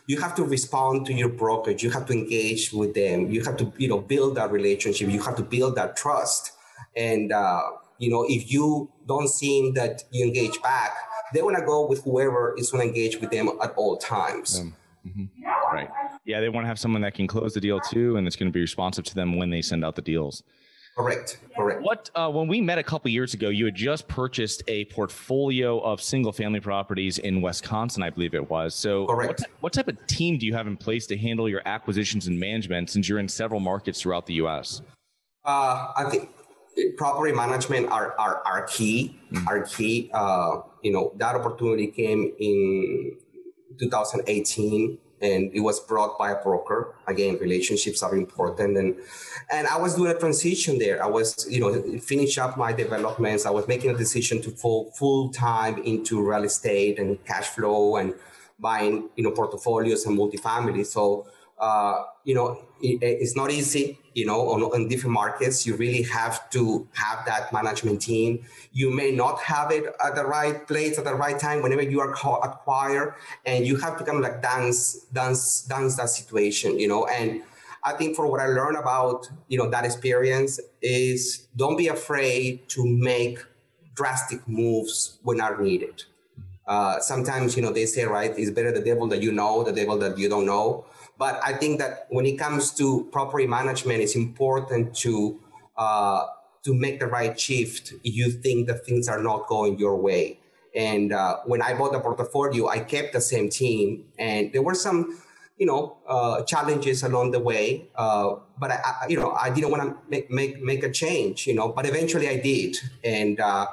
you 0.08 0.20
have 0.20 0.34
to 0.36 0.42
respond 0.42 1.06
to 1.06 1.12
your 1.12 1.28
broker 1.28 1.70
you 1.70 1.90
have 1.90 2.06
to 2.06 2.12
engage 2.12 2.72
with 2.72 2.94
them. 2.94 3.30
You 3.30 3.44
have 3.44 3.56
to 3.58 3.72
you 3.78 3.88
know 3.88 4.00
build 4.00 4.34
that 4.34 4.50
relationship. 4.50 5.08
You 5.08 5.22
have 5.22 5.36
to 5.36 5.42
build 5.44 5.76
that 5.76 5.96
trust 5.96 6.52
and, 6.96 7.32
uh, 7.32 7.62
you 7.98 8.10
know, 8.10 8.24
if 8.28 8.52
you 8.52 8.90
don't 9.06 9.28
seem 9.28 9.74
that 9.74 10.04
you 10.10 10.24
engage 10.24 10.60
back, 10.62 10.92
they 11.32 11.42
want 11.42 11.56
to 11.56 11.64
go 11.64 11.86
with 11.86 12.02
whoever 12.04 12.54
is 12.56 12.70
going 12.70 12.82
to 12.82 12.88
engage 12.88 13.20
with 13.20 13.30
them 13.30 13.50
at 13.62 13.72
all 13.76 13.96
times. 13.96 14.60
Um, 14.60 14.74
mm-hmm. 15.06 15.74
Right. 15.74 15.88
Yeah, 16.24 16.40
they 16.40 16.48
want 16.48 16.64
to 16.64 16.68
have 16.68 16.78
someone 16.78 17.02
that 17.02 17.14
can 17.14 17.26
close 17.26 17.54
the 17.54 17.60
deal 17.60 17.80
too, 17.80 18.16
and 18.16 18.26
it's 18.26 18.36
going 18.36 18.50
to 18.50 18.52
be 18.52 18.60
responsive 18.60 19.04
to 19.06 19.14
them 19.14 19.36
when 19.36 19.50
they 19.50 19.62
send 19.62 19.84
out 19.84 19.96
the 19.96 20.02
deals. 20.02 20.42
Correct. 20.98 21.38
Correct. 21.56 21.80
What 21.80 22.10
uh, 22.16 22.28
when 22.28 22.48
we 22.48 22.60
met 22.60 22.78
a 22.78 22.82
couple 22.82 23.08
years 23.08 23.32
ago, 23.32 23.50
you 23.50 23.66
had 23.66 23.76
just 23.76 24.08
purchased 24.08 24.64
a 24.66 24.86
portfolio 24.86 25.78
of 25.78 26.02
single-family 26.02 26.58
properties 26.58 27.18
in 27.18 27.40
Wisconsin, 27.40 28.02
I 28.02 28.10
believe 28.10 28.34
it 28.34 28.50
was. 28.50 28.74
So, 28.74 29.06
Correct. 29.06 29.40
What, 29.40 29.50
what, 29.60 29.72
type 29.72 29.86
of 29.86 30.04
team 30.08 30.38
do 30.38 30.46
you 30.46 30.54
have 30.54 30.66
in 30.66 30.76
place 30.76 31.06
to 31.06 31.16
handle 31.16 31.48
your 31.48 31.62
acquisitions 31.66 32.26
and 32.26 32.38
management, 32.38 32.90
since 32.90 33.08
you're 33.08 33.20
in 33.20 33.28
several 33.28 33.60
markets 33.60 34.00
throughout 34.00 34.26
the 34.26 34.34
U.S.? 34.34 34.82
Uh, 35.44 35.92
I 35.96 36.10
think 36.10 36.30
property 36.96 37.32
management 37.32 37.88
are, 37.90 38.14
are, 38.18 38.42
are 38.44 38.62
key, 38.66 39.18
mm-hmm. 39.32 39.48
are 39.48 39.62
key. 39.62 40.10
Uh, 40.12 40.62
you 40.82 40.92
know, 40.92 41.12
that 41.16 41.34
opportunity 41.34 41.88
came 41.88 42.32
in 42.38 43.16
2018 43.78 44.98
and 45.20 45.50
it 45.52 45.60
was 45.60 45.80
brought 45.80 46.18
by 46.18 46.30
a 46.30 46.42
broker. 46.42 46.94
Again, 47.06 47.38
relationships 47.40 48.02
are 48.02 48.14
important. 48.14 48.76
And, 48.76 48.96
and 49.50 49.66
I 49.66 49.76
was 49.76 49.94
doing 49.94 50.12
a 50.12 50.18
transition 50.18 50.78
there. 50.78 51.02
I 51.02 51.06
was, 51.06 51.46
you 51.50 51.60
know, 51.60 51.98
finish 51.98 52.38
up 52.38 52.56
my 52.56 52.72
developments. 52.72 53.44
I 53.44 53.50
was 53.50 53.66
making 53.66 53.90
a 53.90 53.98
decision 53.98 54.40
to 54.42 54.50
fall 54.50 54.92
full 54.96 55.30
time 55.30 55.78
into 55.78 56.24
real 56.24 56.44
estate 56.44 56.98
and 56.98 57.22
cash 57.24 57.48
flow 57.48 57.96
and 57.96 58.14
buying, 58.58 59.08
you 59.16 59.24
know, 59.24 59.30
portfolios 59.32 60.06
and 60.06 60.16
multifamily. 60.16 60.86
So, 60.86 61.26
uh, 61.60 62.04
you 62.24 62.34
know, 62.34 62.62
it, 62.80 62.98
it's 63.02 63.34
not 63.34 63.50
easy, 63.50 63.98
you 64.14 64.26
know, 64.26 64.50
on, 64.50 64.62
on, 64.62 64.88
different 64.88 65.12
markets. 65.12 65.66
You 65.66 65.74
really 65.76 66.02
have 66.02 66.48
to 66.50 66.86
have 66.92 67.24
that 67.26 67.52
management 67.52 68.00
team. 68.02 68.44
You 68.72 68.90
may 68.94 69.10
not 69.10 69.40
have 69.40 69.72
it 69.72 69.84
at 70.04 70.14
the 70.14 70.24
right 70.24 70.66
place 70.66 70.98
at 70.98 71.04
the 71.04 71.14
right 71.14 71.38
time 71.38 71.62
whenever 71.62 71.82
you 71.82 72.00
are 72.00 72.12
acquired, 72.12 73.14
and 73.44 73.66
you 73.66 73.76
have 73.76 73.98
to 73.98 74.04
kind 74.04 74.18
of 74.18 74.22
like 74.22 74.40
dance, 74.42 75.06
dance, 75.12 75.62
dance 75.62 75.96
that 75.96 76.10
situation, 76.10 76.78
you 76.78 76.88
know. 76.88 77.06
And 77.06 77.42
I 77.84 77.92
think 77.92 78.16
for 78.16 78.26
what 78.26 78.40
I 78.40 78.46
learned 78.46 78.76
about, 78.76 79.28
you 79.48 79.58
know, 79.58 79.68
that 79.70 79.84
experience 79.84 80.60
is 80.82 81.48
don't 81.56 81.76
be 81.76 81.88
afraid 81.88 82.68
to 82.70 82.86
make 82.86 83.38
drastic 83.94 84.46
moves 84.48 85.18
when 85.22 85.40
are 85.40 85.60
needed. 85.60 86.04
Uh, 86.66 87.00
sometimes, 87.00 87.56
you 87.56 87.62
know, 87.62 87.72
they 87.72 87.86
say, 87.86 88.04
right, 88.04 88.32
it's 88.36 88.50
better 88.50 88.70
the 88.70 88.82
devil 88.82 89.06
that 89.08 89.22
you 89.22 89.32
know, 89.32 89.64
the 89.64 89.72
devil 89.72 89.96
that 89.98 90.18
you 90.18 90.28
don't 90.28 90.44
know. 90.44 90.84
But 91.18 91.40
I 91.44 91.52
think 91.52 91.80
that 91.80 92.06
when 92.10 92.26
it 92.26 92.38
comes 92.38 92.70
to 92.74 93.08
property 93.10 93.46
management, 93.46 94.00
it's 94.00 94.14
important 94.14 94.94
to 94.98 95.40
uh, 95.76 96.26
to 96.64 96.74
make 96.74 97.00
the 97.00 97.06
right 97.06 97.38
shift 97.38 97.92
you 98.02 98.30
think 98.30 98.66
that 98.68 98.84
things 98.84 99.08
are 99.08 99.22
not 99.22 99.46
going 99.46 99.78
your 99.78 99.96
way. 99.96 100.38
And 100.74 101.12
uh, 101.12 101.38
when 101.46 101.62
I 101.62 101.74
bought 101.74 101.92
the 101.92 102.00
portfolio, 102.00 102.68
I 102.68 102.80
kept 102.80 103.12
the 103.12 103.20
same 103.20 103.48
team, 103.48 104.04
and 104.18 104.52
there 104.52 104.62
were 104.62 104.74
some, 104.74 105.20
you 105.56 105.66
know, 105.66 105.96
uh, 106.06 106.42
challenges 106.44 107.02
along 107.02 107.30
the 107.32 107.40
way. 107.40 107.88
Uh, 107.96 108.36
but 108.58 108.70
I, 108.72 108.76
I, 109.02 109.06
you 109.08 109.16
know, 109.16 109.32
I 109.32 109.50
didn't 109.50 109.70
want 109.70 109.82
to 109.82 109.96
make, 110.08 110.30
make 110.30 110.60
make 110.62 110.82
a 110.84 110.90
change, 110.90 111.46
you 111.46 111.54
know. 111.54 111.68
But 111.70 111.86
eventually, 111.86 112.28
I 112.28 112.36
did, 112.36 112.76
and 113.02 113.40
uh, 113.40 113.66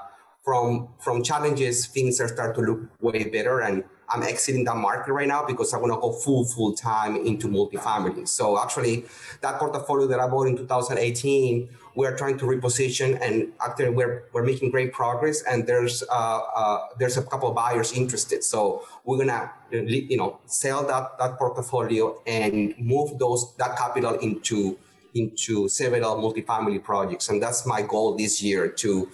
from 0.46 0.90
from 1.00 1.24
challenges, 1.24 1.88
things 1.88 2.22
are 2.22 2.28
start 2.28 2.56
to 2.56 2.62
look 2.62 2.80
way 3.02 3.24
better. 3.26 3.62
And 3.62 3.84
I'm 4.08 4.22
exiting 4.22 4.64
that 4.66 4.78
market 4.78 5.12
right 5.12 5.28
now 5.28 5.44
because 5.44 5.74
I 5.74 5.78
want 5.78 5.92
to 5.92 6.00
go 6.00 6.12
full, 6.12 6.46
full 6.46 6.74
time 6.74 7.16
into 7.16 7.48
multifamily. 7.48 8.28
So 8.28 8.62
actually, 8.62 9.06
that 9.42 9.58
portfolio 9.58 10.06
that 10.08 10.20
I 10.20 10.28
bought 10.28 10.48
in 10.48 10.56
2018, 10.56 11.68
we 11.96 12.06
are 12.06 12.16
trying 12.16 12.38
to 12.38 12.46
reposition, 12.46 13.20
and 13.20 13.54
actually, 13.60 13.90
we're 13.90 14.26
we're 14.34 14.44
making 14.44 14.70
great 14.70 14.94
progress. 14.94 15.42
And 15.42 15.66
there's 15.66 16.04
uh, 16.04 16.42
uh, 16.56 16.80
there's 17.00 17.18
a 17.18 17.24
couple 17.24 17.50
of 17.50 17.56
buyers 17.56 17.94
interested. 17.94 18.44
So 18.44 18.86
we're 19.04 19.18
gonna 19.18 19.52
you 19.72 20.18
know 20.18 20.38
sell 20.46 20.86
that 20.86 21.18
that 21.18 21.40
portfolio 21.40 22.22
and 22.28 22.76
move 22.78 23.18
those 23.18 23.56
that 23.56 23.78
capital 23.78 24.14
into 24.20 24.78
into 25.16 25.68
several 25.70 26.18
multifamily 26.18 26.84
projects, 26.84 27.30
and 27.30 27.42
that's 27.42 27.66
my 27.66 27.82
goal 27.82 28.16
this 28.16 28.44
year 28.44 28.68
to 28.68 29.10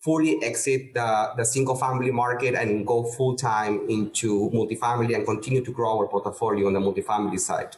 fully 0.00 0.42
exit 0.42 0.94
the, 0.94 1.32
the 1.36 1.44
single 1.44 1.74
family 1.74 2.10
market 2.10 2.54
and 2.54 2.86
go 2.86 3.04
full 3.04 3.36
time 3.36 3.80
into 3.88 4.50
multifamily 4.50 5.14
and 5.14 5.26
continue 5.26 5.64
to 5.64 5.72
grow 5.72 5.98
our 5.98 6.06
portfolio 6.06 6.66
on 6.66 6.72
the 6.72 6.80
multifamily 6.80 7.38
side. 7.38 7.76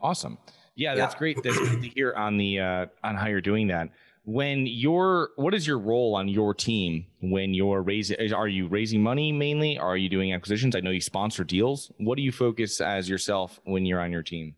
Awesome. 0.00 0.38
Yeah, 0.74 0.94
that's 0.94 1.14
yeah. 1.14 1.18
great. 1.18 1.42
That's 1.42 1.58
great 1.58 1.82
to 1.82 1.88
hear 1.88 2.14
on 2.14 2.38
the 2.38 2.60
uh, 2.60 2.86
on 3.04 3.16
how 3.16 3.28
you're 3.28 3.40
doing 3.40 3.68
that. 3.68 3.90
When 4.24 4.66
you're, 4.66 5.30
what 5.36 5.54
is 5.54 5.66
your 5.66 5.78
role 5.78 6.14
on 6.14 6.28
your 6.28 6.54
team 6.54 7.06
when 7.20 7.54
you're 7.54 7.82
raising? 7.82 8.32
Are 8.32 8.48
you 8.48 8.68
raising 8.68 9.02
money 9.02 9.32
mainly? 9.32 9.78
Are 9.78 9.96
you 9.96 10.08
doing 10.08 10.32
acquisitions? 10.32 10.76
I 10.76 10.80
know 10.80 10.90
you 10.90 11.00
sponsor 11.00 11.42
deals. 11.42 11.90
What 11.98 12.16
do 12.16 12.22
you 12.22 12.30
focus 12.30 12.80
as 12.80 13.08
yourself 13.08 13.60
when 13.64 13.86
you're 13.86 14.00
on 14.00 14.12
your 14.12 14.22
team? 14.22 14.56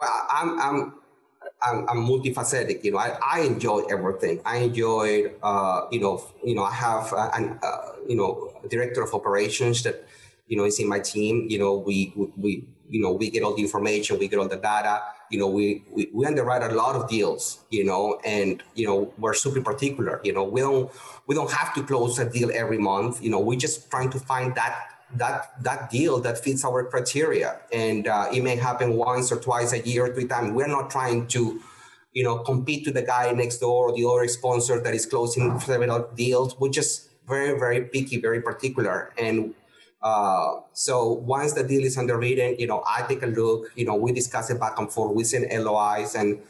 Well, 0.00 0.26
I'm 0.30 0.60
I'm 0.60 0.94
I'm, 1.62 1.88
I'm, 1.88 2.06
multifaceted. 2.06 2.82
You 2.84 2.92
know, 2.92 2.98
I, 2.98 3.18
I 3.24 3.40
enjoy 3.40 3.80
everything. 3.90 4.40
I 4.44 4.58
enjoy, 4.58 5.32
uh, 5.42 5.86
you 5.90 6.00
know, 6.00 6.24
you 6.42 6.54
know, 6.54 6.64
I 6.64 6.72
have 6.72 7.12
uh, 7.12 7.30
an, 7.34 7.58
uh, 7.62 7.92
you 8.08 8.16
know, 8.16 8.52
director 8.68 9.02
of 9.02 9.14
operations 9.14 9.82
that, 9.82 10.06
you 10.48 10.56
know, 10.56 10.64
is 10.64 10.78
in 10.80 10.88
my 10.88 11.00
team. 11.00 11.46
You 11.48 11.58
know, 11.58 11.76
we, 11.76 12.12
we, 12.36 12.66
you 12.88 13.00
know, 13.02 13.12
we 13.12 13.30
get 13.30 13.42
all 13.42 13.54
the 13.54 13.62
information, 13.62 14.18
we 14.18 14.28
get 14.28 14.38
all 14.38 14.48
the 14.48 14.56
data. 14.56 15.02
You 15.30 15.38
know, 15.38 15.48
we, 15.48 15.84
we, 15.90 16.10
we 16.12 16.26
underwrite 16.26 16.62
a 16.62 16.74
lot 16.74 16.96
of 16.96 17.08
deals. 17.08 17.60
You 17.70 17.84
know, 17.84 18.18
and 18.24 18.62
you 18.74 18.86
know, 18.86 19.12
we're 19.18 19.34
super 19.34 19.60
particular. 19.60 20.20
You 20.24 20.32
know, 20.32 20.44
we 20.44 20.60
don't 20.60 20.90
we 21.26 21.34
don't 21.34 21.50
have 21.52 21.74
to 21.74 21.82
close 21.84 22.18
a 22.18 22.28
deal 22.28 22.50
every 22.52 22.78
month. 22.78 23.22
You 23.22 23.30
know, 23.30 23.38
we're 23.38 23.58
just 23.58 23.90
trying 23.90 24.10
to 24.10 24.18
find 24.18 24.54
that 24.56 24.76
that 25.14 25.62
that 25.62 25.90
deal 25.90 26.20
that 26.20 26.42
fits 26.42 26.64
our 26.64 26.84
criteria. 26.84 27.60
And 27.72 28.06
uh, 28.06 28.28
it 28.32 28.42
may 28.42 28.56
happen 28.56 28.94
once 28.94 29.32
or 29.32 29.36
twice 29.36 29.72
a 29.72 29.80
year 29.80 30.12
three 30.14 30.26
times. 30.26 30.52
We're 30.52 30.68
not 30.68 30.90
trying 30.90 31.26
to 31.28 31.60
you 32.12 32.24
know 32.24 32.38
compete 32.38 32.84
to 32.84 32.92
the 32.92 33.02
guy 33.02 33.30
next 33.32 33.58
door 33.58 33.90
or 33.90 33.96
the 33.96 34.04
other 34.06 34.26
sponsor 34.28 34.80
that 34.80 34.94
is 34.94 35.06
closing 35.06 35.58
several 35.60 36.08
deals. 36.14 36.58
We're 36.58 36.70
just 36.70 37.08
very 37.26 37.58
very 37.58 37.84
picky 37.84 38.20
very 38.20 38.40
particular. 38.40 39.12
And 39.18 39.54
uh, 40.02 40.60
so 40.72 41.12
once 41.12 41.52
the 41.52 41.62
deal 41.62 41.84
is 41.84 41.98
underwritten 41.98 42.56
you 42.58 42.66
know 42.66 42.82
i 42.86 43.02
take 43.02 43.22
a 43.22 43.26
look. 43.26 43.70
You 43.76 43.84
know 43.86 43.96
we 43.96 44.12
discuss 44.12 44.50
it 44.50 44.58
back 44.60 44.78
and 44.78 44.90
forth. 44.90 45.14
We 45.14 45.24
send 45.24 45.46
LOIs 45.52 46.14
and 46.14 46.40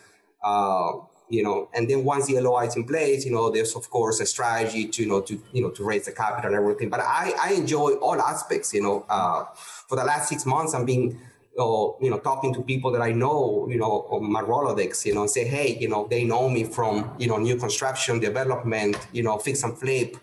uh, 0.43 0.93
you 1.31 1.43
know, 1.43 1.69
and 1.73 1.89
then 1.89 2.05
once 2.05 2.27
the 2.27 2.41
LOI 2.41 2.67
is 2.67 2.77
in 2.77 2.85
place, 2.85 3.25
you 3.25 3.33
know, 3.33 3.51
there's 3.51 3.75
of 3.75 3.89
course 3.91 4.21
a 4.21 4.27
strategy 4.27 4.87
to, 4.89 5.03
you 5.03 5.09
know, 5.09 5.21
to, 5.21 5.41
you 5.53 5.63
know, 5.63 5.71
to 5.71 5.85
raise 5.85 6.05
the 6.07 6.13
capital 6.13 6.51
and 6.51 6.57
everything. 6.57 6.91
But 6.91 7.01
I, 7.01 7.33
I 7.41 7.53
enjoy 7.53 7.93
all 7.95 8.21
aspects, 8.21 8.75
you 8.75 8.83
know, 8.83 9.07
uh, 9.09 9.45
for 9.55 9.97
the 9.97 10.05
last 10.05 10.29
six 10.29 10.45
months, 10.45 10.75
I'm 10.75 10.85
being, 10.85 11.21
uh, 11.59 11.89
you 12.01 12.11
know, 12.11 12.19
talking 12.19 12.53
to 12.55 12.63
people 12.63 12.91
that 12.93 13.03
I 13.03 13.13
know, 13.13 13.67
you 13.71 13.79
know, 13.79 14.07
on 14.11 14.31
my 14.31 14.43
Rolodex, 14.43 15.05
you 15.05 15.15
know, 15.15 15.23
and 15.23 15.31
say, 15.31 15.47
hey, 15.47 15.77
you 15.79 15.89
know, 15.89 16.07
they 16.09 16.25
know 16.25 16.49
me 16.49 16.65
from, 16.65 17.15
you 17.19 17.29
know, 17.29 17.37
new 17.37 17.57
construction, 17.57 18.19
development, 18.19 18.97
you 19.13 19.23
know, 19.23 19.39
fix 19.39 19.63
and 19.63 19.79
flip, 19.79 20.17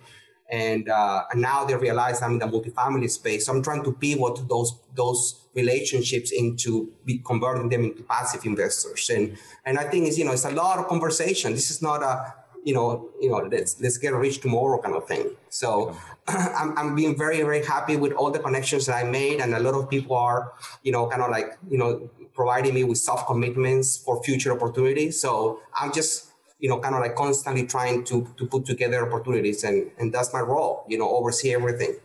and, 0.49 0.89
uh, 0.89 1.23
now 1.35 1.65
they 1.65 1.75
realize 1.75 2.21
I'm 2.21 2.33
in 2.33 2.39
the 2.39 2.45
multifamily 2.45 3.09
space. 3.09 3.45
So 3.45 3.53
I'm 3.53 3.61
trying 3.61 3.83
to 3.83 3.91
pivot 3.91 4.47
those 4.47 4.79
those 4.95 5.47
relationships 5.53 6.31
into 6.31 6.91
be 7.05 7.19
converting 7.19 7.69
them 7.69 7.83
into 7.83 8.03
passive 8.03 8.45
investors. 8.45 9.09
And 9.09 9.37
and 9.65 9.77
I 9.77 9.83
think 9.89 10.07
it's 10.07 10.17
you 10.17 10.25
know 10.25 10.31
it's 10.31 10.45
a 10.45 10.51
lot 10.51 10.79
of 10.79 10.87
conversation. 10.87 11.53
This 11.53 11.69
is 11.71 11.81
not 11.81 12.01
a 12.03 12.33
you 12.63 12.73
know 12.73 13.09
you 13.19 13.29
know 13.29 13.47
let's 13.51 13.79
let's 13.81 13.97
get 13.97 14.13
rich 14.13 14.39
tomorrow 14.41 14.81
kind 14.81 14.95
of 14.95 15.07
thing. 15.07 15.31
So 15.49 15.95
I'm 16.27 16.77
I'm 16.77 16.95
being 16.95 17.17
very 17.17 17.41
very 17.41 17.63
happy 17.63 17.95
with 17.97 18.13
all 18.13 18.31
the 18.31 18.39
connections 18.39 18.85
that 18.87 18.95
I 19.03 19.09
made, 19.09 19.39
and 19.39 19.53
a 19.53 19.59
lot 19.59 19.73
of 19.73 19.89
people 19.89 20.15
are 20.15 20.53
you 20.83 20.91
know 20.91 21.07
kind 21.07 21.21
of 21.21 21.29
like 21.29 21.57
you 21.69 21.77
know 21.77 22.09
providing 22.33 22.73
me 22.75 22.83
with 22.83 22.99
soft 22.99 23.25
commitments 23.25 23.97
for 23.97 24.21
future 24.23 24.51
opportunities. 24.53 25.19
So 25.19 25.59
I'm 25.79 25.91
just 25.91 26.26
you 26.59 26.69
know, 26.69 26.79
kind 26.79 26.95
of 26.95 27.01
like 27.01 27.15
constantly 27.15 27.65
trying 27.65 28.03
to 28.05 28.27
to 28.37 28.45
put 28.45 28.65
together 28.65 29.07
opportunities, 29.07 29.63
and 29.63 29.91
and 29.99 30.13
that's 30.13 30.33
my 30.33 30.39
role. 30.39 30.85
You 30.87 30.97
know, 30.97 31.09
oversee 31.09 31.53
everything. 31.53 31.95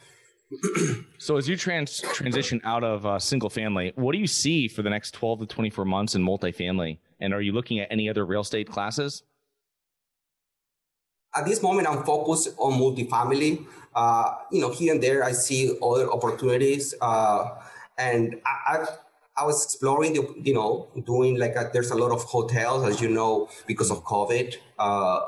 so 1.19 1.37
as 1.37 1.49
you 1.49 1.57
trans 1.57 2.01
transition 2.13 2.61
out 2.65 2.85
of 2.85 3.07
uh, 3.07 3.19
single 3.19 3.49
family, 3.49 3.93
what 3.97 4.13
do 4.13 4.19
you 4.19 4.27
see 4.27 4.69
for 4.69 4.83
the 4.83 4.91
next 4.91 5.13
twelve 5.13 5.41
to 5.41 5.47
twenty 5.47 5.71
four 5.71 5.85
months 5.85 6.15
in 6.15 6.25
multifamily? 6.25 6.99
And 7.21 7.33
are 7.33 7.41
you 7.41 7.53
looking 7.53 7.79
at 7.81 7.89
any 7.91 8.09
other 8.09 8.27
real 8.27 8.43
estate 8.43 8.69
classes? 8.69 9.23
At 11.35 11.47
this 11.47 11.63
moment, 11.63 11.89
I'm 11.89 12.05
focused 12.05 12.51
on 12.59 12.79
multifamily. 12.79 13.65
Uh, 13.95 14.35
you 14.51 14.61
know, 14.61 14.71
here 14.71 14.93
and 14.93 15.03
there, 15.03 15.25
I 15.25 15.33
see 15.33 15.77
other 15.83 16.11
opportunities, 16.11 16.95
uh, 17.01 17.51
and 17.97 18.41
I, 18.45 18.77
I've 18.77 18.89
I 19.37 19.45
was 19.45 19.65
exploring, 19.65 20.13
the, 20.15 20.35
you 20.43 20.55
know, 20.55 20.89
doing 21.07 21.39
like 21.39 21.57
a, 21.57 21.71
there's 21.73 21.91
a 21.91 21.95
lot 21.95 22.13
of 22.13 22.23
hotels, 22.25 22.87
as 22.87 23.01
you 23.01 23.09
know, 23.09 23.49
because 23.67 23.91
of 23.91 24.05
COVID. 24.05 24.57
Uh, 24.79 25.21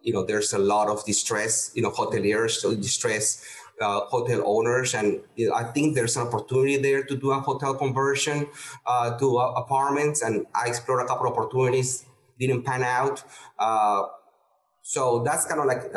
you 0.00 0.12
know, 0.12 0.24
there's 0.24 0.52
a 0.52 0.58
lot 0.58 0.88
of 0.88 1.04
distress, 1.04 1.70
you 1.74 1.82
know, 1.82 1.90
hoteliers, 1.90 2.52
so 2.52 2.74
distress 2.74 3.44
uh, 3.80 4.00
hotel 4.06 4.42
owners, 4.44 4.94
and 4.94 5.20
you 5.36 5.48
know, 5.48 5.54
I 5.54 5.64
think 5.64 5.94
there's 5.94 6.16
an 6.16 6.26
opportunity 6.26 6.76
there 6.76 7.02
to 7.04 7.16
do 7.16 7.30
a 7.32 7.40
hotel 7.40 7.74
conversion 7.74 8.48
uh, 8.86 9.18
to 9.18 9.38
uh, 9.38 9.52
apartments. 9.52 10.22
And 10.22 10.46
I 10.54 10.68
explored 10.68 11.02
a 11.04 11.06
couple 11.06 11.26
of 11.26 11.32
opportunities, 11.32 12.04
didn't 12.38 12.62
pan 12.62 12.82
out. 12.82 13.22
So 14.92 15.22
that's 15.24 15.46
kind 15.46 15.58
of 15.58 15.64
like 15.64 15.90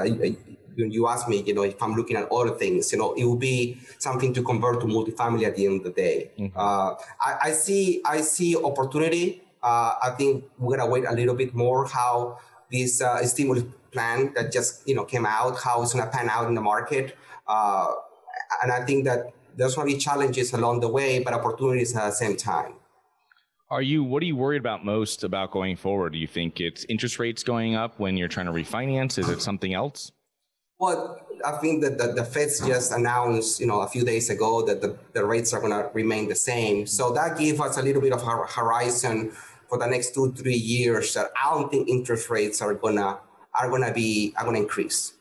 when 0.78 0.90
you 0.90 1.06
ask 1.10 1.28
me, 1.28 1.44
you 1.46 1.54
know, 1.54 1.64
if 1.64 1.84
I'm 1.84 1.96
looking 1.96 2.16
at 2.16 2.32
other 2.32 2.52
things, 2.52 2.94
you 2.94 2.98
know, 2.98 3.12
it 3.16 3.26
will 3.26 3.36
be 3.36 3.78
something 4.00 4.34
to 4.34 4.42
convert 4.42 4.80
to 4.80 4.86
multifamily 4.88 5.44
at 5.46 5.58
the 5.58 5.66
end 5.66 5.80
of 5.80 5.84
the 5.84 5.92
day. 5.92 6.32
Mm-hmm. 6.40 6.58
Uh, 6.58 6.94
I, 7.20 7.50
I, 7.50 7.52
see, 7.52 8.02
I 8.06 8.22
see 8.22 8.56
opportunity. 8.56 9.42
Uh, 9.62 9.96
I 10.02 10.12
think 10.12 10.46
we're 10.58 10.78
gonna 10.78 10.90
wait 10.90 11.04
a 11.04 11.12
little 11.14 11.36
bit 11.36 11.54
more 11.54 11.86
how 11.86 12.40
this 12.72 13.02
uh, 13.02 13.22
stimulus 13.26 13.66
plan 13.92 14.32
that 14.36 14.54
just 14.54 14.88
you 14.88 14.96
know 14.96 15.04
came 15.04 15.26
out, 15.26 15.60
how 15.62 15.84
it's 15.84 15.94
gonna 15.94 16.10
pan 16.10 16.30
out 16.30 16.48
in 16.48 16.54
the 16.54 16.62
market, 16.62 17.18
uh, 17.50 17.92
and 18.64 18.72
I 18.72 18.86
think 18.86 19.04
that 19.06 19.34
there's 19.58 19.76
gonna 19.76 19.88
be 19.88 19.98
challenges 19.98 20.54
along 20.54 20.80
the 20.80 20.88
way, 20.88 21.20
but 21.20 21.34
opportunities 21.34 21.94
at 21.98 22.06
the 22.06 22.12
same 22.12 22.38
time. 22.38 22.76
Are 23.70 23.82
you 23.82 24.04
what 24.04 24.22
are 24.22 24.26
you 24.28 24.36
worried 24.36 24.60
about 24.60 24.86
most 24.86 25.24
about 25.24 25.52
going 25.52 25.76
forward? 25.76 26.14
Do 26.14 26.20
you 26.20 26.28
think 26.28 26.62
it's 26.62 26.86
interest 26.88 27.18
rates 27.18 27.44
going 27.44 27.76
up 27.76 28.00
when 28.00 28.16
you're 28.16 28.28
trying 28.28 28.46
to 28.46 28.52
refinance? 28.52 29.18
Is 29.18 29.28
it 29.28 29.42
something 29.42 29.74
else? 29.74 30.12
Well, 30.78 31.20
I 31.44 31.54
think 31.54 31.82
that 31.84 31.98
the, 31.98 32.14
the 32.14 32.26
Feds 32.26 32.60
just 32.60 32.92
announced, 32.92 33.60
you 33.60 33.66
know, 33.66 33.82
a 33.82 33.88
few 33.88 34.04
days 34.04 34.30
ago 34.30 34.62
that 34.66 34.82
the, 34.82 34.98
the 35.14 35.26
rates 35.26 35.54
are 35.54 35.62
going 35.62 35.72
to 35.72 35.90
remain 35.94 36.28
the 36.28 36.36
same. 36.36 36.86
So 36.86 37.14
that 37.14 37.38
gives 37.38 37.62
us 37.62 37.78
a 37.78 37.82
little 37.82 38.02
bit 38.02 38.12
of 38.12 38.22
a 38.22 38.26
horizon 38.26 39.32
for 39.70 39.78
the 39.78 39.88
next 39.88 40.14
two, 40.14 40.34
three 40.34 40.56
years 40.56 41.14
that 41.14 41.32
I 41.42 41.54
don't 41.54 41.72
think 41.72 41.88
interest 41.88 42.30
rates 42.30 42.62
are 42.62 42.74
gonna 42.74 43.20
are 43.60 43.70
gonna 43.70 43.94
be 43.94 44.34
are 44.38 44.46
gonna 44.46 44.60
increase. 44.60 45.14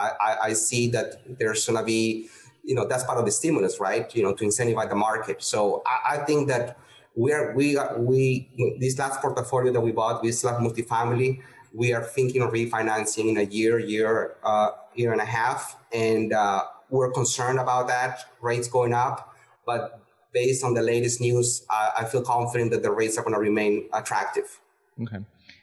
I, 0.00 0.10
I, 0.20 0.36
I 0.44 0.52
see 0.54 0.88
that 0.90 1.38
there's 1.38 1.66
gonna 1.66 1.84
be, 1.84 2.28
you 2.64 2.74
know, 2.74 2.86
that's 2.86 3.04
part 3.04 3.18
of 3.18 3.26
the 3.26 3.30
stimulus, 3.30 3.78
right? 3.78 4.12
You 4.16 4.22
know, 4.22 4.34
to 4.34 4.44
incentivize 4.44 4.88
the 4.88 4.96
market. 4.96 5.42
So 5.42 5.82
I, 5.86 6.16
I 6.16 6.18
think 6.24 6.48
that 6.48 6.78
we're 7.16 7.54
we 7.54 7.78
we 7.96 8.76
this 8.78 8.98
last 8.98 9.20
portfolio 9.20 9.72
that 9.72 9.80
we 9.80 9.90
bought, 9.90 10.22
this 10.22 10.44
last 10.44 10.60
multifamily, 10.60 11.40
we 11.72 11.92
are 11.92 12.04
thinking 12.04 12.42
of 12.42 12.50
refinancing 12.50 13.30
in 13.30 13.38
a 13.38 13.42
year, 13.42 13.78
year, 13.78 14.36
uh, 14.44 14.70
year 14.94 15.12
and 15.12 15.20
a 15.20 15.24
half, 15.24 15.76
and 15.92 16.32
uh, 16.32 16.64
we're 16.90 17.10
concerned 17.10 17.58
about 17.58 17.88
that 17.88 18.26
rates 18.40 18.68
going 18.68 18.92
up. 18.92 19.34
But 19.64 20.00
based 20.32 20.62
on 20.62 20.74
the 20.74 20.82
latest 20.82 21.20
news, 21.20 21.64
I, 21.70 21.90
I 21.98 22.04
feel 22.04 22.22
confident 22.22 22.70
that 22.70 22.82
the 22.82 22.92
rates 22.92 23.16
are 23.16 23.22
going 23.22 23.34
to 23.34 23.40
remain 23.40 23.88
attractive. 23.94 24.60
Okay, 25.02 25.18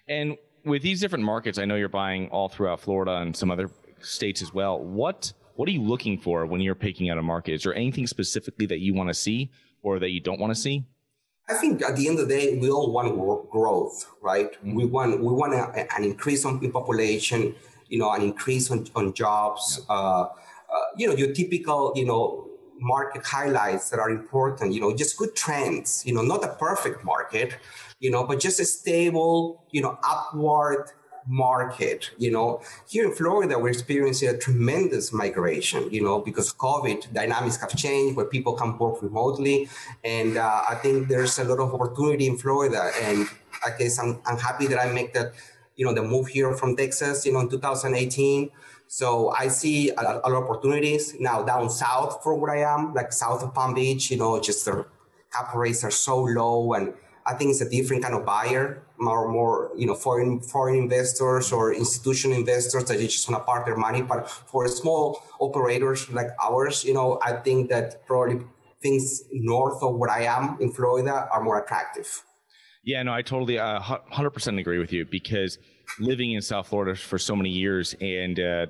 and 0.08 0.36
with 0.66 0.82
these 0.82 1.00
different 1.00 1.24
markets, 1.24 1.60
I 1.60 1.66
know 1.66 1.76
you're 1.76 1.88
buying 1.88 2.30
all 2.30 2.50
throughout 2.50 2.80
Florida 2.80 3.18
and 3.18 3.36
some 3.36 3.52
other 3.52 3.70
states 4.02 4.42
as 4.42 4.54
well. 4.54 4.80
What 4.80 5.32
what 5.56 5.70
are 5.70 5.72
you 5.72 5.84
looking 5.84 6.18
for 6.18 6.48
when 6.48 6.62
you're 6.62 6.74
picking 6.74 7.12
out 7.12 7.20
a 7.20 7.22
market? 7.22 7.54
Is 7.54 7.62
there 7.62 7.76
anything 7.76 8.08
specifically 8.08 8.66
that 8.66 8.80
you 8.80 8.96
want 8.96 9.10
to 9.10 9.14
see 9.14 9.52
or 9.84 10.00
that 10.00 10.10
you 10.10 10.20
don't 10.20 10.40
want 10.40 10.50
to 10.50 10.60
see? 10.60 10.84
I 11.50 11.56
think 11.56 11.82
at 11.82 11.96
the 11.96 12.08
end 12.08 12.20
of 12.20 12.28
the 12.28 12.36
day, 12.36 12.58
we 12.58 12.70
all 12.70 12.92
want 12.92 13.16
growth, 13.52 14.08
right? 14.22 14.52
Mm-hmm. 14.54 14.76
We 14.76 14.86
want 14.86 15.20
we 15.20 15.32
want 15.34 15.54
a, 15.54 15.94
an 15.96 16.04
increase 16.04 16.46
on 16.46 16.60
population, 16.72 17.56
you 17.90 18.00
know, 18.00 18.12
an 18.12 18.22
increase 18.22 18.72
on, 18.72 18.88
on 18.96 19.14
jobs. 19.14 19.82
Yeah. 19.90 19.96
Uh, 19.96 20.30
uh, 20.74 20.86
you 20.98 21.08
know, 21.08 21.14
your 21.14 21.34
typical, 21.34 21.94
you 21.96 22.06
know, 22.06 22.48
market 22.80 23.26
highlights 23.26 23.90
that 23.90 24.00
are 24.00 24.10
important. 24.10 24.74
You 24.74 24.82
know, 24.82 24.96
just 24.96 25.18
good 25.18 25.36
trends. 25.36 26.04
You 26.06 26.14
know, 26.14 26.22
not 26.22 26.44
a 26.44 26.56
perfect 26.56 27.04
market, 27.04 27.58
you 28.00 28.10
know, 28.10 28.24
but 28.24 28.40
just 28.40 28.60
a 28.60 28.66
stable, 28.66 29.64
you 29.72 29.82
know, 29.82 30.00
upward 30.04 30.92
market. 31.27 32.12
You 32.18 32.32
know, 32.32 32.62
here 32.88 33.06
in 33.06 33.13
Florida, 33.13 33.58
we're 33.58 33.70
experiencing 33.70 34.30
a 34.30 34.38
tremendous 34.38 35.13
migration. 35.13 35.89
You 35.92 36.03
know, 36.03 36.20
because 36.20 36.53
COVID 36.53 37.13
dynamics 37.13 37.58
have 37.58 37.75
changed, 37.75 38.15
where 38.15 38.25
people 38.25 38.53
can 38.53 38.77
work 38.77 39.01
remotely, 39.01 39.70
and 40.03 40.38
uh, 40.38 40.63
I 40.70 40.75
think 40.75 41.08
there's 41.08 41.38
a 41.39 41.44
lot 41.44 41.60
of 41.60 41.74
opportunity 41.74 42.27
in 42.27 42.38
Florida. 42.38 42.92
And 43.01 43.27
I 43.65 43.72
guess 43.77 44.00
I'm 44.00 44.20
I'm 44.25 44.38
happy 44.38 44.68
that 44.68 44.80
I 44.80 44.92
make 44.92 45.13
that, 45.13 45.34
you 45.75 45.86
know, 45.86 45.94
the 45.94 46.03
move 46.03 46.27
here 46.27 46.53
from 46.53 46.75
Texas. 46.75 47.25
You 47.25 47.34
know, 47.34 47.39
in 47.39 47.50
2018. 47.50 48.51
So 48.88 49.32
I 49.32 49.48
see 49.48 49.89
a, 49.89 50.03
lot 50.03 50.24
of 50.24 50.44
opportunities 50.44 51.20
now 51.20 51.42
down 51.42 51.68
south 51.68 52.22
from 52.22 52.39
where 52.39 52.51
I 52.51 52.75
am, 52.75 52.94
like 52.94 53.12
south 53.12 53.42
of 53.42 53.51
Palm 53.51 53.74
Beach. 53.74 54.12
You 54.12 54.18
know, 54.18 54.39
just 54.39 54.65
the 54.65 54.86
cap 55.32 55.56
rates 55.56 55.84
are 55.84 55.89
so 55.89 56.22
low 56.22 56.74
and 56.74 56.94
I 57.25 57.34
think 57.36 57.51
it's 57.51 57.62
a 57.62 57.70
different 57.70 58.03
kind 58.03 58.15
of 58.15 58.25
buyer, 58.25 58.84
more 58.98 59.27
more 59.27 59.72
you 59.75 59.88
know 59.88 59.96
foreign 59.96 60.42
foreign 60.42 60.75
investors 60.75 61.51
or 61.51 61.74
institutional 61.74 62.38
investors 62.38 62.86
that 62.86 63.00
just 63.00 63.30
want 63.30 63.42
to 63.42 63.46
park 63.46 63.65
their 63.65 63.77
money. 63.77 64.01
But 64.01 64.30
for 64.30 64.68
small 64.68 65.24
operators 65.39 66.10
like 66.12 66.27
ours, 66.42 66.84
you 66.84 66.94
know, 66.94 67.20
I 67.24 67.34
think 67.34 67.70
that 67.70 68.06
probably 68.06 68.46
things 68.82 69.24
north 69.32 69.82
of 69.82 69.96
where 69.96 70.12
I 70.12 70.24
am 70.24 70.58
in 70.60 70.72
Florida 70.72 71.27
are 71.32 71.42
more 71.42 71.63
attractive. 71.63 72.24
Yeah, 72.84 73.01
no, 73.03 73.13
I 73.13 73.22
totally 73.22 73.58
uh, 73.58 73.80
100% 73.80 74.60
agree 74.60 74.77
with 74.77 74.92
you 74.92 75.06
because 75.06 75.58
living 76.00 76.34
in 76.34 76.42
South 76.42 76.68
Florida 76.68 76.96
for 76.96 77.18
so 77.18 77.34
many 77.34 77.50
years 77.50 77.96
and 78.01 78.38
uh, 78.38 78.65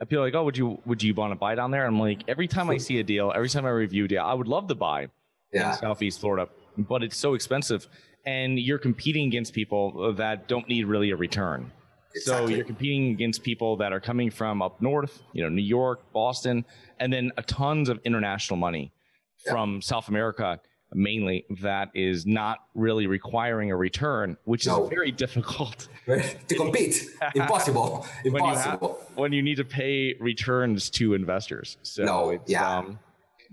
people 0.00 0.18
are 0.18 0.26
like, 0.26 0.34
oh, 0.34 0.44
would 0.44 0.58
you 0.58 0.78
would 0.84 1.02
you 1.02 1.14
want 1.14 1.32
to 1.32 1.36
buy 1.36 1.54
down 1.54 1.70
there? 1.70 1.86
I'm 1.86 1.98
like, 1.98 2.22
every 2.28 2.46
time 2.46 2.68
I 2.68 2.76
see 2.76 3.00
a 3.00 3.02
deal, 3.02 3.32
every 3.34 3.48
time 3.48 3.64
I 3.64 3.70
review 3.70 4.04
a 4.04 4.08
deal, 4.08 4.22
I 4.22 4.34
would 4.34 4.48
love 4.48 4.68
to 4.68 4.74
buy 4.74 5.08
yeah. 5.52 5.72
in 5.72 5.78
Southeast 5.78 6.20
Florida 6.20 6.50
but 6.76 7.02
it's 7.02 7.16
so 7.16 7.34
expensive 7.34 7.88
and 8.26 8.58
you're 8.58 8.78
competing 8.78 9.26
against 9.26 9.52
people 9.52 10.14
that 10.14 10.48
don't 10.48 10.68
need 10.68 10.86
really 10.86 11.10
a 11.10 11.16
return. 11.16 11.70
Exactly. 12.14 12.52
So 12.52 12.56
you're 12.56 12.64
competing 12.64 13.10
against 13.10 13.42
people 13.42 13.76
that 13.78 13.92
are 13.92 14.00
coming 14.00 14.30
from 14.30 14.62
up 14.62 14.80
north, 14.80 15.22
you 15.32 15.42
know, 15.42 15.48
New 15.48 15.62
York, 15.62 16.00
Boston, 16.12 16.64
and 17.00 17.12
then 17.12 17.32
a 17.36 17.42
tons 17.42 17.88
of 17.88 18.00
international 18.04 18.56
money 18.56 18.92
yeah. 19.44 19.52
from 19.52 19.82
South 19.82 20.08
America 20.08 20.60
mainly 20.94 21.44
that 21.60 21.90
is 21.92 22.24
not 22.24 22.58
really 22.74 23.08
requiring 23.08 23.72
a 23.72 23.76
return, 23.76 24.36
which 24.44 24.66
no. 24.66 24.84
is 24.84 24.90
very 24.90 25.10
difficult 25.10 25.88
to 26.06 26.54
compete. 26.54 27.08
Impossible. 27.34 28.06
Impossible. 28.24 28.24
when, 28.30 28.44
you 28.44 28.54
have, 28.54 28.96
when 29.16 29.32
you 29.32 29.42
need 29.42 29.56
to 29.56 29.64
pay 29.64 30.14
returns 30.20 30.90
to 30.90 31.14
investors. 31.14 31.78
So 31.82 32.04
no, 32.04 32.40
yeah. 32.46 32.78
Um, 32.78 32.98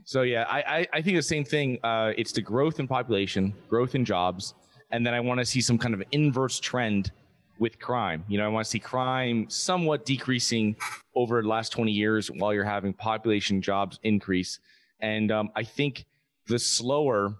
so 0.03 0.23
yeah, 0.23 0.45
I, 0.49 0.61
I, 0.61 0.87
I 0.93 1.01
think 1.01 1.17
the 1.17 1.23
same 1.23 1.43
thing. 1.43 1.79
Uh, 1.83 2.13
it's 2.17 2.31
the 2.31 2.41
growth 2.41 2.79
in 2.79 2.87
population, 2.87 3.53
growth 3.69 3.95
in 3.95 4.05
jobs, 4.05 4.53
and 4.91 5.05
then 5.05 5.13
I 5.13 5.19
want 5.19 5.39
to 5.39 5.45
see 5.45 5.61
some 5.61 5.77
kind 5.77 5.93
of 5.93 6.03
inverse 6.11 6.59
trend 6.59 7.11
with 7.59 7.79
crime. 7.79 8.25
You 8.27 8.39
know, 8.39 8.45
I 8.45 8.47
want 8.47 8.65
to 8.65 8.69
see 8.69 8.79
crime 8.79 9.45
somewhat 9.47 10.05
decreasing 10.05 10.75
over 11.15 11.41
the 11.41 11.47
last 11.47 11.71
20 11.71 11.91
years 11.91 12.29
while 12.31 12.53
you're 12.53 12.63
having 12.63 12.91
population 12.91 13.61
jobs 13.61 13.99
increase. 14.03 14.59
And 14.99 15.31
um, 15.31 15.51
I 15.55 15.63
think 15.63 16.05
the 16.47 16.57
slower 16.57 17.35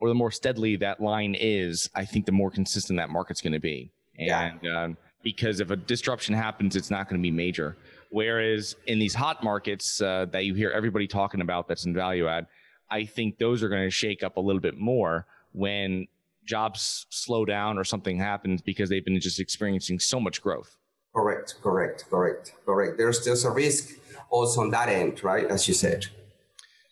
or 0.00 0.08
the 0.08 0.14
more 0.14 0.30
steadily 0.30 0.76
that 0.76 1.00
line 1.00 1.34
is, 1.38 1.90
I 1.94 2.04
think 2.04 2.26
the 2.26 2.32
more 2.32 2.50
consistent 2.50 2.98
that 2.98 3.08
market's 3.08 3.40
going 3.40 3.54
to 3.54 3.58
be. 3.58 3.90
And 4.18 4.60
yeah. 4.62 4.84
um, 4.84 4.96
because 5.22 5.60
if 5.60 5.70
a 5.70 5.76
disruption 5.76 6.34
happens, 6.34 6.76
it's 6.76 6.90
not 6.90 7.08
going 7.08 7.20
to 7.20 7.22
be 7.22 7.30
major. 7.30 7.76
Whereas 8.10 8.76
in 8.86 8.98
these 8.98 9.14
hot 9.14 9.44
markets 9.44 10.00
uh, 10.00 10.26
that 10.32 10.44
you 10.44 10.54
hear 10.54 10.70
everybody 10.70 11.06
talking 11.06 11.40
about 11.40 11.68
that's 11.68 11.84
in 11.84 11.94
value 11.94 12.26
add, 12.26 12.46
I 12.90 13.04
think 13.04 13.38
those 13.38 13.62
are 13.62 13.68
going 13.68 13.84
to 13.84 13.90
shake 13.90 14.22
up 14.22 14.36
a 14.36 14.40
little 14.40 14.60
bit 14.60 14.78
more 14.78 15.26
when 15.52 16.06
jobs 16.44 17.06
slow 17.10 17.44
down 17.44 17.78
or 17.78 17.84
something 17.84 18.18
happens 18.18 18.62
because 18.62 18.88
they've 18.88 19.04
been 19.04 19.20
just 19.20 19.38
experiencing 19.38 19.98
so 19.98 20.18
much 20.18 20.40
growth. 20.40 20.76
Correct, 21.14 21.56
correct, 21.62 22.06
correct, 22.08 22.54
correct. 22.64 22.96
There's 22.96 23.24
there's 23.24 23.44
a 23.44 23.50
risk 23.50 23.98
also 24.30 24.62
on 24.62 24.70
that 24.70 24.88
end, 24.88 25.22
right? 25.24 25.46
As 25.46 25.68
you 25.68 25.74
said. 25.74 26.06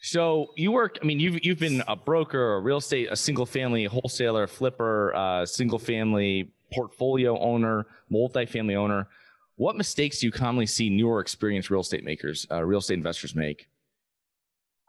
So 0.00 0.52
you 0.56 0.72
work. 0.72 0.98
I 1.02 1.04
mean, 1.04 1.20
you've 1.20 1.44
you've 1.44 1.58
been 1.58 1.82
a 1.88 1.96
broker, 1.96 2.54
a 2.54 2.60
real 2.60 2.78
estate, 2.78 3.08
a 3.10 3.16
single 3.16 3.46
family 3.46 3.84
wholesaler, 3.86 4.46
flipper, 4.46 5.14
uh, 5.14 5.46
single 5.46 5.78
family 5.78 6.52
portfolio 6.72 7.38
owner, 7.38 7.86
multifamily 8.12 8.76
owner. 8.76 9.08
What 9.56 9.76
mistakes 9.76 10.20
do 10.20 10.26
you 10.26 10.32
commonly 10.32 10.66
see 10.66 10.90
newer 10.90 11.20
experienced 11.20 11.70
real 11.70 11.80
estate 11.80 12.04
makers, 12.04 12.46
uh, 12.50 12.62
real 12.62 12.80
estate 12.80 12.94
investors 12.94 13.34
make? 13.34 13.68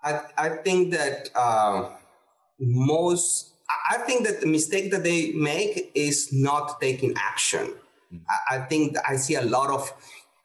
I, 0.03 0.21
I 0.37 0.49
think 0.49 0.91
that 0.91 1.29
uh, 1.35 1.89
most, 2.59 3.53
I 3.89 3.97
think 3.99 4.27
that 4.27 4.41
the 4.41 4.47
mistake 4.47 4.91
that 4.91 5.03
they 5.03 5.31
make 5.31 5.91
is 5.95 6.29
not 6.33 6.79
taking 6.81 7.13
action. 7.17 7.73
Mm-hmm. 8.13 8.17
I, 8.29 8.57
I 8.57 8.59
think 8.65 8.97
I 9.07 9.15
see 9.15 9.35
a 9.35 9.41
lot 9.41 9.69
of 9.69 9.91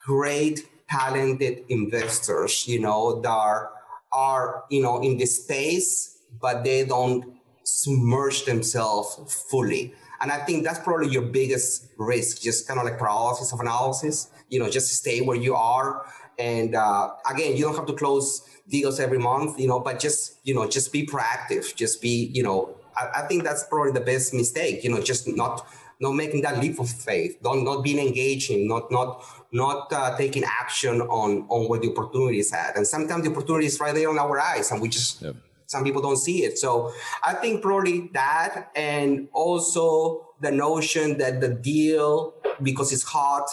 great, 0.05 0.67
talented 0.89 1.65
investors, 1.69 2.65
you 2.67 2.79
know, 2.79 3.19
that 3.21 3.29
are, 3.29 3.71
are 4.13 4.63
you 4.69 4.81
know, 4.81 5.01
in 5.01 5.17
the 5.17 5.25
space, 5.25 6.17
but 6.41 6.63
they 6.63 6.85
don't 6.85 7.35
submerge 7.63 8.45
themselves 8.45 9.45
fully. 9.49 9.93
And 10.23 10.31
I 10.31 10.37
think 10.37 10.63
that's 10.63 10.79
probably 10.79 11.09
your 11.09 11.21
biggest 11.21 11.89
risk, 11.97 12.41
just 12.41 12.65
kind 12.65 12.79
of 12.79 12.85
like 12.85 12.97
paralysis 12.97 13.51
of 13.51 13.59
analysis. 13.59 14.29
You 14.49 14.59
know, 14.59 14.69
just 14.69 14.87
stay 14.93 15.19
where 15.19 15.35
you 15.35 15.53
are. 15.53 16.05
And 16.39 16.75
uh, 16.75 17.11
again, 17.29 17.57
you 17.57 17.65
don't 17.65 17.75
have 17.75 17.85
to 17.87 17.93
close 17.93 18.47
deals 18.69 19.01
every 19.01 19.19
month, 19.19 19.59
you 19.59 19.67
know, 19.67 19.81
but 19.81 19.99
just, 19.99 20.39
you 20.45 20.55
know, 20.55 20.65
just 20.65 20.93
be 20.93 21.05
proactive. 21.05 21.75
Just 21.75 22.01
be, 22.01 22.31
you 22.33 22.41
know, 22.41 22.73
I, 22.95 23.09
I 23.23 23.27
think 23.27 23.43
that's 23.43 23.65
probably 23.65 23.91
the 23.91 23.99
best 23.99 24.33
mistake, 24.33 24.85
you 24.85 24.89
know, 24.89 25.01
just 25.01 25.27
not 25.27 25.67
not 25.99 26.13
making 26.13 26.41
that 26.41 26.59
leap 26.59 26.79
of 26.79 26.89
faith, 26.89 27.37
don't 27.43 27.65
not 27.65 27.83
being 27.83 27.99
engaging, 27.99 28.67
not 28.67 28.89
not 28.91 29.23
not 29.51 29.91
uh, 29.91 30.17
taking 30.17 30.45
action 30.45 31.01
on 31.01 31.45
on 31.49 31.67
what 31.67 31.81
the 31.81 31.91
opportunity 31.91 32.39
is 32.39 32.53
at. 32.53 32.77
And 32.77 32.87
sometimes 32.87 33.25
the 33.25 33.31
opportunity 33.31 33.65
is 33.65 33.77
right 33.79 33.93
there 33.93 34.09
on 34.09 34.17
our 34.17 34.39
eyes, 34.39 34.71
and 34.71 34.81
we 34.81 34.87
just 34.87 35.21
yep 35.21 35.35
some 35.73 35.83
people 35.83 36.01
don't 36.01 36.17
see 36.17 36.43
it. 36.43 36.57
So 36.57 36.93
I 37.23 37.33
think 37.33 37.61
probably 37.61 38.09
that, 38.13 38.69
and 38.75 39.27
also 39.33 40.29
the 40.39 40.51
notion 40.51 41.17
that 41.17 41.41
the 41.41 41.49
deal, 41.49 42.35
because 42.61 42.93
it's 42.93 43.03
hot, 43.03 43.49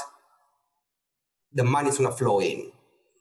the 1.53 1.65
money's 1.65 1.97
gonna 1.99 2.13
flow 2.13 2.41
in, 2.41 2.71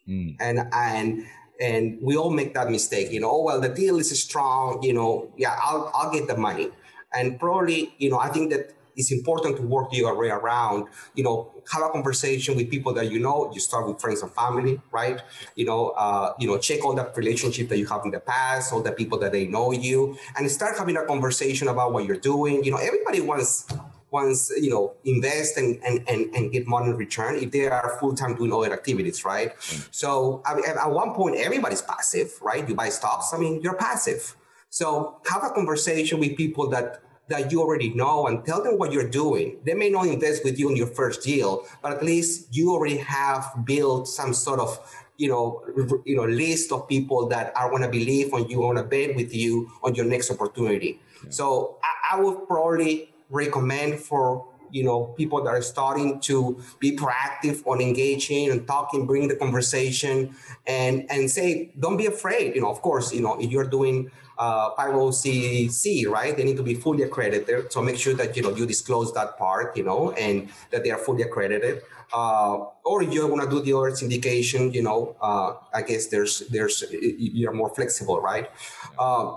mm. 0.08 0.36
and 0.40 0.68
and 0.74 1.26
and 1.60 1.98
we 2.02 2.18
all 2.18 2.30
make 2.30 2.54
that 2.54 2.70
mistake. 2.70 3.12
You 3.12 3.22
know, 3.22 3.32
oh 3.32 3.44
well, 3.44 3.62
the 3.62 3.70
deal 3.70 3.98
is 4.00 4.12
strong. 4.22 4.84
You 4.84 4.94
know, 4.94 5.34
yeah, 5.38 5.58
I'll 5.64 5.90
I'll 5.96 6.12
get 6.12 6.28
the 6.28 6.38
money, 6.38 6.70
and 7.14 7.40
probably 7.40 7.96
you 7.98 8.10
know 8.10 8.20
I 8.20 8.28
think 8.28 8.52
that 8.52 8.74
it's 9.00 9.12
important 9.12 9.56
to 9.58 9.64
work 9.64 9.94
your 9.94 10.14
way 10.20 10.30
around, 10.30 10.88
you 11.16 11.24
know, 11.24 11.52
have 11.72 11.82
a 11.84 11.90
conversation 11.90 12.56
with 12.58 12.70
people 12.70 12.94
that 12.94 13.10
you 13.10 13.20
know. 13.20 13.50
You 13.54 13.62
start 13.62 13.88
with 13.88 14.00
friends 14.00 14.22
and 14.22 14.32
family, 14.34 14.82
right? 14.92 15.22
You 15.56 15.66
know, 15.66 15.90
uh, 15.90 16.34
you 16.38 16.48
know, 16.48 16.58
check 16.58 16.84
all 16.84 16.94
that 16.96 17.16
relationship 17.16 17.70
that 17.70 17.78
you 17.78 17.88
have 17.88 18.02
in 18.04 18.12
the 18.12 18.20
past, 18.20 18.74
all 18.74 18.82
the 18.82 18.92
people 18.92 19.18
that 19.20 19.32
they 19.32 19.48
know 19.48 19.72
you, 19.72 20.18
and 20.38 20.52
start 20.52 20.78
having 20.78 20.98
a 20.98 21.06
conversation 21.06 21.70
about 21.70 21.94
what 21.94 22.06
you're 22.06 22.18
doing. 22.18 22.64
You 22.64 22.72
know, 22.72 22.78
everybody 22.78 23.22
wants 23.22 23.66
wants 24.12 24.52
you 24.60 24.72
know 24.72 24.96
invest 25.06 25.56
and 25.56 25.80
and 25.86 26.04
and, 26.10 26.34
and 26.36 26.52
get 26.52 26.68
money 26.68 26.90
in 26.90 26.98
return 26.98 27.36
if 27.36 27.52
they 27.52 27.68
are 27.68 27.96
full-time 28.00 28.36
doing 28.36 28.52
other 28.52 28.74
activities 28.74 29.24
right 29.24 29.56
mm. 29.56 29.88
so 29.92 30.42
I 30.48 30.56
mean, 30.56 30.66
at 30.66 30.90
one 30.90 31.14
point 31.14 31.36
everybody's 31.36 31.84
passive 31.84 32.34
right 32.42 32.68
you 32.68 32.74
buy 32.74 32.90
stocks 32.90 33.36
i 33.36 33.38
mean 33.38 33.62
you're 33.62 33.76
passive 33.76 34.36
so 34.72 35.20
have 35.30 35.44
a 35.44 35.52
conversation 35.52 36.20
with 36.20 36.36
people 36.36 36.68
that 36.72 37.04
that 37.30 37.52
you 37.52 37.62
already 37.62 37.94
know 37.94 38.28
and 38.28 38.46
tell 38.46 38.62
them 38.64 38.78
what 38.78 38.92
you're 38.92 39.08
doing. 39.08 39.58
They 39.64 39.74
may 39.74 39.90
not 39.90 40.08
invest 40.08 40.44
with 40.44 40.60
you 40.60 40.70
in 40.70 40.76
your 40.76 40.88
first 40.88 41.22
deal, 41.22 41.66
but 41.82 41.94
at 41.94 42.04
least 42.04 42.48
you 42.52 42.72
already 42.72 42.98
have 42.98 43.54
built 43.66 44.08
some 44.08 44.34
sort 44.34 44.60
of 44.60 44.80
you 45.20 45.28
know, 45.28 45.62
you 46.06 46.16
know, 46.16 46.24
list 46.24 46.72
of 46.72 46.88
people 46.88 47.28
that 47.28 47.52
are 47.54 47.70
going 47.70 47.82
to 47.82 47.90
believe 47.90 48.34
on 48.34 48.50
you, 48.50 48.62
want 48.62 48.78
to 48.78 48.86
bet 48.86 49.18
with 49.18 49.36
you 49.36 49.70
on 49.84 49.94
your 49.94 50.06
next 50.06 50.32
opportunity. 50.32 51.02
Yeah. 51.26 51.30
So 51.30 51.78
I, 51.84 52.16
I 52.16 52.22
would 52.22 52.48
probably 52.48 53.12
recommend 53.30 54.00
for 54.00 54.48
you 54.72 54.84
know 54.84 55.06
people 55.18 55.44
that 55.44 55.50
are 55.50 55.62
starting 55.62 56.20
to 56.22 56.62
be 56.80 56.96
proactive 56.96 57.66
on 57.66 57.82
engaging 57.82 58.50
and 58.50 58.68
talking 58.68 59.06
bring 59.06 59.28
the 59.28 59.36
conversation 59.36 60.36
and 60.68 61.10
and 61.12 61.30
say 61.30 61.72
don't 61.80 61.98
be 61.98 62.06
afraid 62.06 62.54
you 62.54 62.62
know 62.62 62.70
of 62.70 62.82
course 62.82 63.12
you 63.12 63.22
know 63.22 63.40
if 63.40 63.50
you're 63.50 63.68
doing 63.68 64.12
uh, 64.40 64.74
506c, 64.76 66.08
right? 66.08 66.36
They 66.36 66.46
need 66.46 66.58
to 66.58 66.64
be 66.64 66.74
fully 66.74 67.04
accredited. 67.04 67.72
So 67.72 67.82
make 67.82 67.98
sure 67.98 68.14
that 68.16 68.36
you 68.38 68.42
know 68.42 68.56
you 68.56 68.66
disclose 68.66 69.14
that 69.14 69.38
part, 69.38 69.76
you 69.76 69.84
know, 69.84 70.12
and 70.14 70.50
that 70.72 70.84
they 70.84 70.92
are 70.92 70.98
fully 70.98 71.24
accredited. 71.24 71.82
Uh, 72.12 72.66
or 72.86 73.04
if 73.04 73.14
you 73.14 73.28
want 73.28 73.44
to 73.44 73.50
do 73.50 73.62
the 73.62 73.78
other 73.78 73.92
syndication, 73.92 74.74
you 74.74 74.82
know, 74.82 75.16
uh, 75.22 75.54
I 75.74 75.84
guess 75.84 76.08
there's 76.08 76.40
there's 76.50 76.84
you're 76.90 77.52
more 77.52 77.70
flexible, 77.76 78.22
right? 78.22 78.50
Uh, 78.98 79.36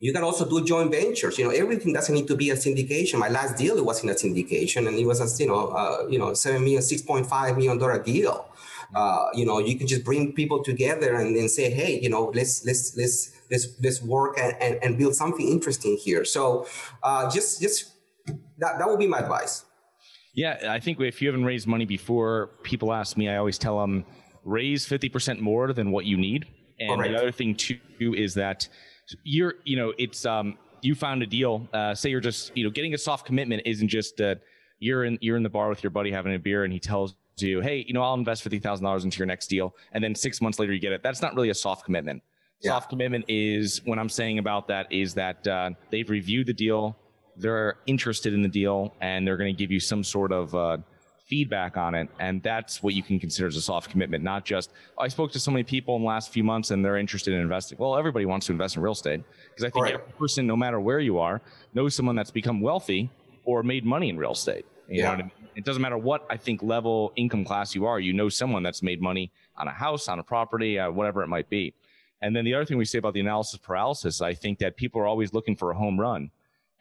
you 0.00 0.12
can 0.12 0.24
also 0.24 0.44
do 0.44 0.62
joint 0.62 0.90
ventures. 0.90 1.38
You 1.38 1.44
know, 1.44 1.50
everything 1.50 1.92
doesn't 1.92 2.14
need 2.14 2.26
to 2.26 2.36
be 2.36 2.50
a 2.50 2.54
syndication. 2.54 3.18
My 3.18 3.30
last 3.30 3.56
deal 3.56 3.78
it 3.78 3.84
was 3.84 4.02
in 4.02 4.10
a 4.10 4.14
syndication, 4.14 4.88
and 4.88 4.98
it 4.98 5.06
was 5.06 5.20
a 5.20 5.42
you 5.42 5.48
know 5.48 5.68
uh, 5.68 6.06
you 6.10 6.18
know 6.18 6.34
seven 6.34 6.62
million, 6.64 6.82
six 6.82 7.00
point 7.00 7.26
five 7.26 7.56
million 7.56 7.78
dollar 7.78 8.02
deal. 8.02 8.46
Uh, 8.94 9.28
you 9.34 9.44
know, 9.44 9.58
you 9.58 9.76
can 9.76 9.86
just 9.86 10.04
bring 10.04 10.32
people 10.32 10.62
together 10.62 11.16
and 11.16 11.36
then 11.36 11.48
say, 11.48 11.70
hey, 11.70 11.98
you 12.00 12.08
know, 12.08 12.30
let's 12.34 12.64
let's 12.64 12.96
let's 12.96 13.35
let's 13.50 13.68
let's 13.82 14.02
work 14.02 14.38
and, 14.38 14.54
and, 14.60 14.78
and 14.82 14.98
build 14.98 15.14
something 15.14 15.48
interesting 15.48 15.96
here. 15.96 16.24
So 16.24 16.66
uh, 17.02 17.30
just 17.30 17.60
just 17.60 17.92
that 18.58 18.78
that 18.78 18.88
would 18.88 18.98
be 18.98 19.06
my 19.06 19.18
advice. 19.18 19.64
Yeah, 20.36 20.58
I 20.68 20.80
think 20.80 21.00
if 21.00 21.22
you 21.22 21.28
haven't 21.28 21.46
raised 21.46 21.66
money 21.66 21.86
before, 21.86 22.50
people 22.62 22.92
ask 22.92 23.16
me, 23.16 23.30
I 23.30 23.38
always 23.38 23.56
tell 23.56 23.80
them 23.80 24.04
raise 24.44 24.86
50% 24.86 25.40
more 25.40 25.72
than 25.72 25.90
what 25.90 26.04
you 26.04 26.18
need. 26.18 26.46
And 26.78 27.02
the 27.02 27.16
other 27.16 27.32
thing 27.32 27.54
too 27.54 27.78
is 28.00 28.34
that 28.34 28.68
you're, 29.24 29.54
you 29.64 29.76
know, 29.76 29.94
it's, 29.98 30.26
um, 30.26 30.58
you 30.82 30.94
found 30.94 31.22
a 31.22 31.26
deal. 31.26 31.66
Uh, 31.72 31.94
say 31.94 32.10
you're 32.10 32.20
just, 32.20 32.54
you 32.54 32.64
know, 32.64 32.70
getting 32.70 32.92
a 32.92 32.98
soft 32.98 33.24
commitment 33.24 33.62
isn't 33.64 33.88
just 33.88 34.18
that 34.18 34.42
you're 34.78 35.04
in, 35.04 35.18
you're 35.22 35.38
in 35.38 35.42
the 35.42 35.48
bar 35.48 35.70
with 35.70 35.82
your 35.82 35.90
buddy 35.90 36.12
having 36.12 36.34
a 36.34 36.38
beer 36.38 36.64
and 36.64 36.72
he 36.72 36.78
tells 36.78 37.16
you, 37.38 37.62
hey, 37.62 37.84
you 37.88 37.94
know, 37.94 38.02
I'll 38.02 38.14
invest 38.14 38.48
$50,000 38.48 39.04
into 39.04 39.18
your 39.18 39.26
next 39.26 39.46
deal. 39.46 39.74
And 39.92 40.04
then 40.04 40.14
six 40.14 40.42
months 40.42 40.58
later 40.58 40.74
you 40.74 40.80
get 40.80 40.92
it. 40.92 41.02
That's 41.02 41.22
not 41.22 41.34
really 41.34 41.48
a 41.50 41.54
soft 41.54 41.86
commitment. 41.86 42.22
Yeah. 42.60 42.70
Soft 42.70 42.88
commitment 42.88 43.26
is 43.28 43.82
what 43.84 43.98
I'm 43.98 44.08
saying 44.08 44.38
about 44.38 44.68
that 44.68 44.90
is 44.90 45.14
that 45.14 45.46
uh, 45.46 45.70
they've 45.90 46.08
reviewed 46.08 46.46
the 46.46 46.54
deal, 46.54 46.96
they're 47.36 47.76
interested 47.86 48.32
in 48.32 48.42
the 48.42 48.48
deal, 48.48 48.94
and 49.00 49.26
they're 49.26 49.36
going 49.36 49.54
to 49.54 49.58
give 49.58 49.70
you 49.70 49.80
some 49.80 50.02
sort 50.02 50.32
of 50.32 50.54
uh, 50.54 50.78
feedback 51.26 51.76
on 51.76 51.94
it. 51.94 52.08
And 52.18 52.42
that's 52.42 52.82
what 52.82 52.94
you 52.94 53.02
can 53.02 53.18
consider 53.18 53.48
as 53.48 53.56
a 53.56 53.60
soft 53.60 53.90
commitment, 53.90 54.22
not 54.22 54.44
just, 54.44 54.72
oh, 54.96 55.02
I 55.02 55.08
spoke 55.08 55.32
to 55.32 55.40
so 55.40 55.50
many 55.50 55.64
people 55.64 55.96
in 55.96 56.02
the 56.02 56.08
last 56.08 56.32
few 56.32 56.44
months 56.44 56.70
and 56.70 56.84
they're 56.84 56.96
interested 56.96 57.34
in 57.34 57.40
investing. 57.40 57.78
Well, 57.78 57.96
everybody 57.96 58.26
wants 58.26 58.46
to 58.46 58.52
invest 58.52 58.76
in 58.76 58.82
real 58.82 58.92
estate 58.92 59.22
because 59.50 59.64
I 59.64 59.70
think 59.70 59.84
right. 59.84 59.94
every 59.94 60.12
person, 60.12 60.46
no 60.46 60.56
matter 60.56 60.80
where 60.80 61.00
you 61.00 61.18
are, 61.18 61.42
knows 61.74 61.94
someone 61.94 62.16
that's 62.16 62.30
become 62.30 62.60
wealthy 62.60 63.10
or 63.44 63.62
made 63.62 63.84
money 63.84 64.08
in 64.08 64.16
real 64.16 64.32
estate. 64.32 64.64
You 64.88 65.02
yeah. 65.02 65.08
know 65.08 65.12
I 65.12 65.16
mean? 65.16 65.30
It 65.56 65.64
doesn't 65.64 65.82
matter 65.82 65.98
what 65.98 66.26
I 66.30 66.36
think 66.36 66.62
level 66.62 67.12
income 67.16 67.44
class 67.44 67.74
you 67.74 67.86
are, 67.86 67.98
you 67.98 68.12
know 68.12 68.28
someone 68.28 68.62
that's 68.62 68.82
made 68.82 69.00
money 69.00 69.32
on 69.56 69.68
a 69.68 69.72
house, 69.72 70.06
on 70.06 70.18
a 70.18 70.22
property, 70.22 70.78
uh, 70.78 70.90
whatever 70.90 71.22
it 71.22 71.28
might 71.28 71.48
be. 71.48 71.74
And 72.22 72.34
then 72.34 72.44
the 72.44 72.54
other 72.54 72.64
thing 72.64 72.78
we 72.78 72.84
say 72.84 72.98
about 72.98 73.14
the 73.14 73.20
analysis 73.20 73.58
paralysis, 73.58 74.20
I 74.20 74.34
think 74.34 74.58
that 74.60 74.76
people 74.76 75.00
are 75.00 75.06
always 75.06 75.32
looking 75.32 75.56
for 75.56 75.70
a 75.70 75.76
home 75.76 76.00
run 76.00 76.30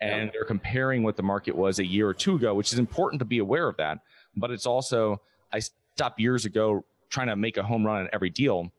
and 0.02 0.30
they're 0.34 0.45
comparing 0.45 1.04
what 1.04 1.15
the 1.15 1.24
market 1.24 1.56
was 1.56 1.80
a 1.80 1.86
year 1.86 2.08
or 2.08 2.13
two 2.13 2.36
ago, 2.36 2.54
which 2.54 2.74
is 2.74 2.80
important 2.80 3.19
to 3.19 3.26
be 3.26 3.39
aware 3.39 3.67
of 3.67 3.78
that. 3.78 4.00
But 4.36 4.52
it's 4.52 4.65
also, 4.65 5.21
I 5.52 5.62
stopped 5.95 6.19
years 6.19 6.45
ago 6.45 6.86
trying 7.10 7.28
to 7.28 7.36
make 7.36 7.58
a 7.58 7.63
home 7.63 7.86
run 7.86 8.02
on 8.02 8.10
every 8.12 8.30
deal, 8.30 8.71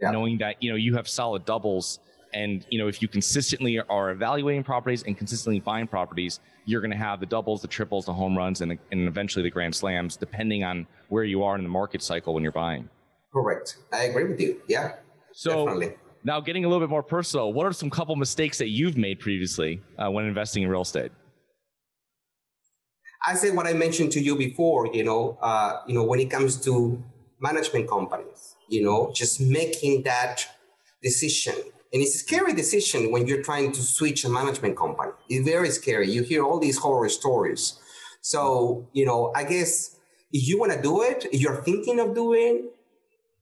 knowing 0.00 0.38
that, 0.38 0.62
you 0.62 0.70
know, 0.70 0.76
you 0.76 0.94
have 0.94 1.08
solid 1.08 1.44
doubles. 1.44 1.98
And, 2.32 2.64
you 2.70 2.78
know, 2.78 2.86
if 2.86 3.02
you 3.02 3.08
consistently 3.08 3.80
are 3.80 4.10
evaluating 4.10 4.62
properties 4.62 5.02
and 5.02 5.18
consistently 5.18 5.58
buying 5.58 5.88
properties, 5.88 6.38
you're 6.64 6.80
going 6.80 6.92
to 6.92 6.96
have 6.96 7.18
the 7.18 7.26
doubles, 7.26 7.60
the 7.60 7.68
triples, 7.68 8.06
the 8.06 8.12
home 8.12 8.38
runs, 8.38 8.60
and, 8.60 8.70
the, 8.70 8.78
and 8.92 9.08
eventually 9.08 9.42
the 9.42 9.50
grand 9.50 9.74
slams, 9.74 10.16
depending 10.16 10.62
on 10.62 10.86
where 11.08 11.24
you 11.24 11.42
are 11.42 11.56
in 11.56 11.64
the 11.64 11.68
market 11.68 12.02
cycle 12.02 12.32
when 12.34 12.44
you're 12.44 12.52
buying. 12.52 12.88
Correct. 13.32 13.78
I 13.92 14.04
agree 14.04 14.24
with 14.24 14.40
you. 14.40 14.62
Yeah. 14.68 14.92
So, 15.32 15.66
definitely. 15.66 15.96
Now, 16.22 16.40
getting 16.40 16.64
a 16.64 16.68
little 16.68 16.86
bit 16.86 16.90
more 16.90 17.02
personal, 17.02 17.52
what 17.52 17.66
are 17.66 17.72
some 17.72 17.88
couple 17.88 18.14
mistakes 18.16 18.58
that 18.58 18.68
you've 18.68 18.96
made 18.96 19.20
previously 19.20 19.80
uh, 19.98 20.10
when 20.10 20.26
investing 20.26 20.62
in 20.62 20.68
real 20.68 20.82
estate? 20.82 21.12
I 23.26 23.34
say 23.34 23.50
what 23.50 23.66
I 23.66 23.72
mentioned 23.72 24.12
to 24.12 24.20
you 24.20 24.36
before. 24.36 24.88
You 24.92 25.04
know, 25.04 25.38
uh, 25.40 25.80
you 25.86 25.94
know, 25.94 26.04
when 26.04 26.20
it 26.20 26.30
comes 26.30 26.56
to 26.64 27.02
management 27.40 27.88
companies, 27.88 28.54
you 28.68 28.82
know, 28.82 29.12
just 29.14 29.40
making 29.40 30.02
that 30.04 30.46
decision, 31.02 31.54
and 31.92 32.02
it's 32.02 32.14
a 32.14 32.18
scary 32.18 32.52
decision 32.52 33.10
when 33.10 33.26
you're 33.26 33.42
trying 33.42 33.72
to 33.72 33.82
switch 33.82 34.24
a 34.24 34.28
management 34.28 34.76
company. 34.76 35.12
It's 35.28 35.48
very 35.48 35.70
scary. 35.70 36.10
You 36.10 36.22
hear 36.22 36.44
all 36.44 36.58
these 36.58 36.78
horror 36.78 37.08
stories. 37.08 37.78
So, 38.20 38.88
you 38.92 39.06
know, 39.06 39.32
I 39.34 39.44
guess 39.44 39.96
if 40.32 40.46
you 40.46 40.58
want 40.58 40.72
to 40.72 40.80
do 40.80 41.02
it, 41.02 41.26
if 41.32 41.40
you're 41.40 41.62
thinking 41.62 41.98
of 41.98 42.14
doing, 42.14 42.68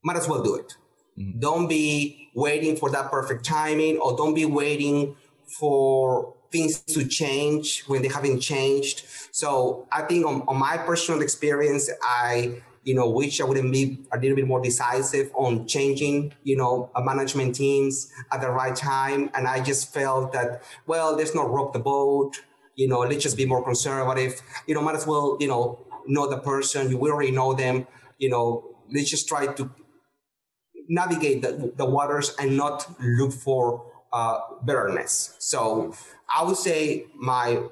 might 0.05 0.17
as 0.17 0.29
well 0.29 0.43
do 0.43 0.55
it. 0.55 0.77
Mm-hmm. 1.19 1.41
Don't 1.41 1.69
be 1.69 2.31
waiting 2.35 2.77
for 2.77 2.91
that 2.91 3.11
perfect 3.11 3.45
timing 3.45 3.99
or 3.99 4.17
don't 4.17 4.35
be 4.35 4.45
waiting 4.45 5.17
for 5.47 6.35
things 6.51 6.81
to 6.81 7.07
change 7.07 7.83
when 7.89 8.01
they 8.03 8.09
haven't 8.09 8.41
changed. 8.41 9.05
So 9.33 9.87
I 9.93 10.03
think 10.03 10.25
on, 10.27 10.43
on 10.49 10.59
my 10.59 10.79
personal 10.79 11.21
experience, 11.21 11.91
I 12.03 12.63
you 12.89 12.95
know, 12.95 13.07
wish 13.07 13.39
I 13.39 13.45
would 13.45 13.61
be 13.71 13.99
a 14.13 14.19
little 14.19 14.35
bit 14.35 14.47
more 14.47 14.63
decisive 14.63 15.31
on 15.35 15.67
changing, 15.67 16.33
you 16.43 16.57
know, 16.57 16.91
management 16.99 17.55
teams 17.55 18.11
at 18.33 18.41
the 18.41 18.51
right 18.51 18.75
time. 18.75 19.31
And 19.35 19.47
I 19.47 19.61
just 19.61 19.93
felt 19.93 20.33
that, 20.33 20.63
well, 20.87 21.15
let's 21.15 21.35
not 21.35 21.51
rock 21.51 21.75
the 21.75 21.81
boat, 21.81 22.41
you 22.77 22.89
know, 22.89 23.01
let's 23.01 23.23
just 23.23 23.37
be 23.37 23.45
more 23.45 23.63
conservative. 23.63 24.41
You 24.67 24.75
know, 24.75 24.81
might 24.81 24.95
as 24.95 25.07
well, 25.07 25.37
you 25.39 25.49
know, 25.49 25.79
know 26.07 26.31
the 26.31 26.39
person, 26.39 26.89
you 26.89 26.99
already 26.99 27.31
know 27.31 27.53
them, 27.53 27.87
you 28.17 28.31
know, 28.31 28.65
let's 28.91 29.11
just 29.11 29.29
try 29.29 29.53
to 29.53 29.71
navigate 30.89 31.43
the, 31.43 31.73
the 31.77 31.85
waters 31.85 32.35
and 32.39 32.57
not 32.57 32.89
look 33.01 33.33
for 33.33 33.85
uh, 34.13 34.41
bitterness. 34.65 35.37
So 35.39 35.95
I 36.35 36.43
would 36.43 36.57
say 36.57 37.07
my, 37.15 37.63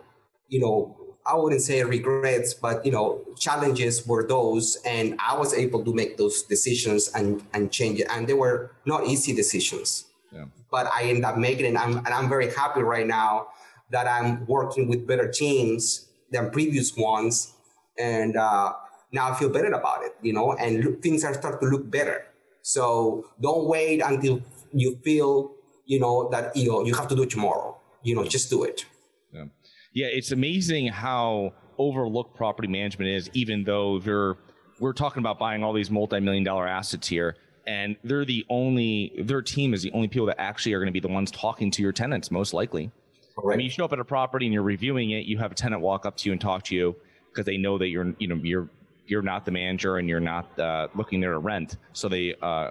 you 0.49 0.61
know, 0.61 0.97
I 1.27 1.35
wouldn't 1.35 1.63
say 1.63 1.83
regrets, 1.83 2.55
but 2.55 2.87
you 2.87 2.93
know, 2.93 3.25
challenges 3.37 4.07
were 4.07 4.25
those, 4.27 4.79
and 4.87 5.19
I 5.19 5.37
was 5.37 5.53
able 5.55 5.85
to 5.85 5.93
make 5.93 6.17
those 6.17 6.43
decisions 6.43 7.11
and 7.15 7.43
and 7.53 7.73
change 7.73 7.99
it. 7.99 8.07
And 8.11 8.29
they 8.29 8.35
were 8.35 8.71
not 8.85 9.07
easy 9.07 9.35
decisions, 9.35 10.05
yeah. 10.33 10.45
but 10.71 10.87
I 10.95 11.03
ended 11.05 11.25
up 11.25 11.37
making 11.37 11.65
it. 11.65 11.69
And 11.69 11.79
I'm, 11.79 11.97
and 11.99 12.09
I'm 12.09 12.29
very 12.29 12.53
happy 12.55 12.83
right 12.83 13.07
now 13.07 13.49
that 13.91 14.07
I'm 14.07 14.47
working 14.47 14.89
with 14.89 15.07
better 15.07 15.29
teams 15.29 16.07
than 16.31 16.51
previous 16.51 16.97
ones, 16.97 17.55
and 17.99 18.37
uh, 18.37 18.75
now 19.11 19.33
I 19.33 19.35
feel 19.35 19.49
better 19.49 19.73
about 19.73 20.05
it. 20.05 20.15
You 20.23 20.33
know, 20.33 20.53
and 20.53 20.85
look, 20.85 21.03
things 21.03 21.25
are 21.25 21.35
starting 21.35 21.59
to 21.59 21.67
look 21.67 21.91
better. 21.91 22.25
So 22.67 23.25
don't 23.41 23.67
wait 23.67 24.03
until 24.03 24.43
you 24.73 24.97
feel, 25.05 25.53
you 25.85 26.01
know, 26.01 26.29
that 26.31 26.57
you 26.57 26.69
know 26.69 26.85
you 26.85 26.95
have 26.95 27.07
to 27.07 27.15
do 27.15 27.23
it 27.23 27.31
tomorrow. 27.31 27.79
You 28.03 28.17
know, 28.17 28.25
just 28.25 28.51
do 28.51 28.65
it. 28.65 28.87
Yeah, 29.33 29.45
yeah 29.93 30.07
it's 30.09 30.33
amazing 30.33 30.89
how 30.89 31.53
overlooked 31.79 32.37
property 32.37 32.67
management 32.67 33.11
is, 33.11 33.31
even 33.35 33.63
though 33.63 34.01
they're 34.01 34.35
we're 34.81 34.95
talking 34.95 35.21
about 35.21 35.39
buying 35.39 35.63
all 35.63 35.73
these 35.73 35.93
multi-million 35.93 36.43
dollar 36.43 36.67
assets 36.67 37.07
here 37.07 37.37
and 37.69 37.95
they're 38.03 38.25
the 38.25 38.45
only 38.51 39.13
their 39.17 39.43
team 39.43 39.73
is 39.73 39.83
the 39.83 39.93
only 39.93 40.09
people 40.09 40.27
that 40.27 40.41
actually 40.41 40.73
are 40.73 40.81
going 40.81 40.89
to 40.89 40.93
be 40.93 41.01
the 41.01 41.07
ones 41.09 41.31
talking 41.31 41.71
to 41.71 41.83
your 41.83 41.93
tenants 41.93 42.31
most 42.31 42.53
likely 42.53 42.91
Correct. 43.39 43.55
i 43.55 43.57
mean 43.57 43.65
you 43.65 43.71
show 43.71 43.87
up 43.87 43.93
at 43.93 43.99
a 43.99 44.05
property 44.05 44.45
and 44.45 44.53
you're 44.53 44.63
reviewing 44.63 45.11
it 45.11 45.25
you 45.25 45.39
have 45.39 45.51
a 45.51 45.55
tenant 45.55 45.81
walk 45.81 46.05
up 46.05 46.17
to 46.19 46.29
you 46.29 46.33
and 46.33 46.41
talk 46.41 46.63
to 46.65 46.75
you 46.75 46.95
because 47.31 47.47
they 47.47 47.57
know 47.57 47.79
that 47.79 47.89
you're 47.89 48.15
you 48.19 48.29
know 48.29 48.37
you're 48.37 48.69
you're 49.07 49.23
not 49.23 49.45
the 49.45 49.51
manager 49.51 49.97
and 49.99 50.09
you're 50.09 50.21
not 50.21 50.59
uh, 50.59 50.89
looking 50.95 51.21
there 51.21 51.33
to 51.33 51.39
rent. 51.39 51.77
So 51.93 52.09
they 52.09 52.35
uh, 52.43 52.47
uh, 52.47 52.71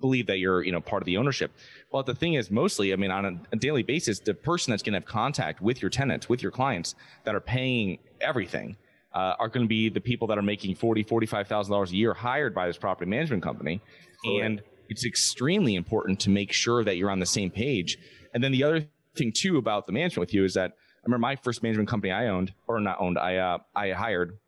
believe 0.00 0.26
that 0.26 0.38
you're 0.38 0.62
you 0.62 0.72
know 0.72 0.80
part 0.80 1.02
of 1.02 1.06
the 1.06 1.16
ownership. 1.16 1.52
Well, 1.90 2.02
the 2.02 2.14
thing 2.14 2.34
is, 2.34 2.50
mostly, 2.50 2.92
I 2.92 2.96
mean, 2.96 3.10
on 3.10 3.24
a, 3.24 3.40
a 3.52 3.56
daily 3.56 3.82
basis, 3.82 4.18
the 4.20 4.34
person 4.34 4.70
that's 4.70 4.82
going 4.82 4.92
to 4.92 5.00
have 5.00 5.06
contact 5.06 5.60
with 5.60 5.80
your 5.82 5.90
tenants, 5.90 6.28
with 6.28 6.42
your 6.42 6.52
clients 6.52 6.94
that 7.24 7.34
are 7.34 7.40
paying 7.40 7.98
everything. 8.20 8.76
Uh, 9.14 9.34
are 9.38 9.48
going 9.48 9.64
to 9.64 9.68
be 9.68 9.88
the 9.88 10.00
people 10.00 10.28
that 10.28 10.36
are 10.36 10.42
making 10.42 10.74
forty, 10.74 11.02
forty-five 11.02 11.48
thousand 11.48 11.72
dollars 11.72 11.90
a 11.90 11.96
year 11.96 12.12
hired 12.12 12.54
by 12.54 12.66
this 12.66 12.76
property 12.76 13.08
management 13.08 13.42
company, 13.42 13.80
Correct. 14.22 14.44
and 14.44 14.62
it's 14.90 15.06
extremely 15.06 15.74
important 15.74 16.20
to 16.20 16.28
make 16.28 16.52
sure 16.52 16.84
that 16.84 16.98
you're 16.98 17.10
on 17.10 17.18
the 17.18 17.24
same 17.24 17.50
page. 17.50 17.98
And 18.34 18.44
then 18.44 18.52
the 18.52 18.62
other 18.62 18.86
thing 19.16 19.32
too 19.32 19.56
about 19.56 19.86
the 19.86 19.92
management 19.92 20.20
with 20.20 20.34
you 20.34 20.44
is 20.44 20.52
that 20.54 20.72
I 20.72 21.06
remember 21.06 21.22
my 21.22 21.36
first 21.36 21.62
management 21.62 21.88
company 21.88 22.12
I 22.12 22.26
owned 22.26 22.52
or 22.66 22.78
not 22.80 23.00
owned, 23.00 23.18
I 23.18 23.36
uh, 23.36 23.58
I 23.74 23.92
hired 23.92 24.38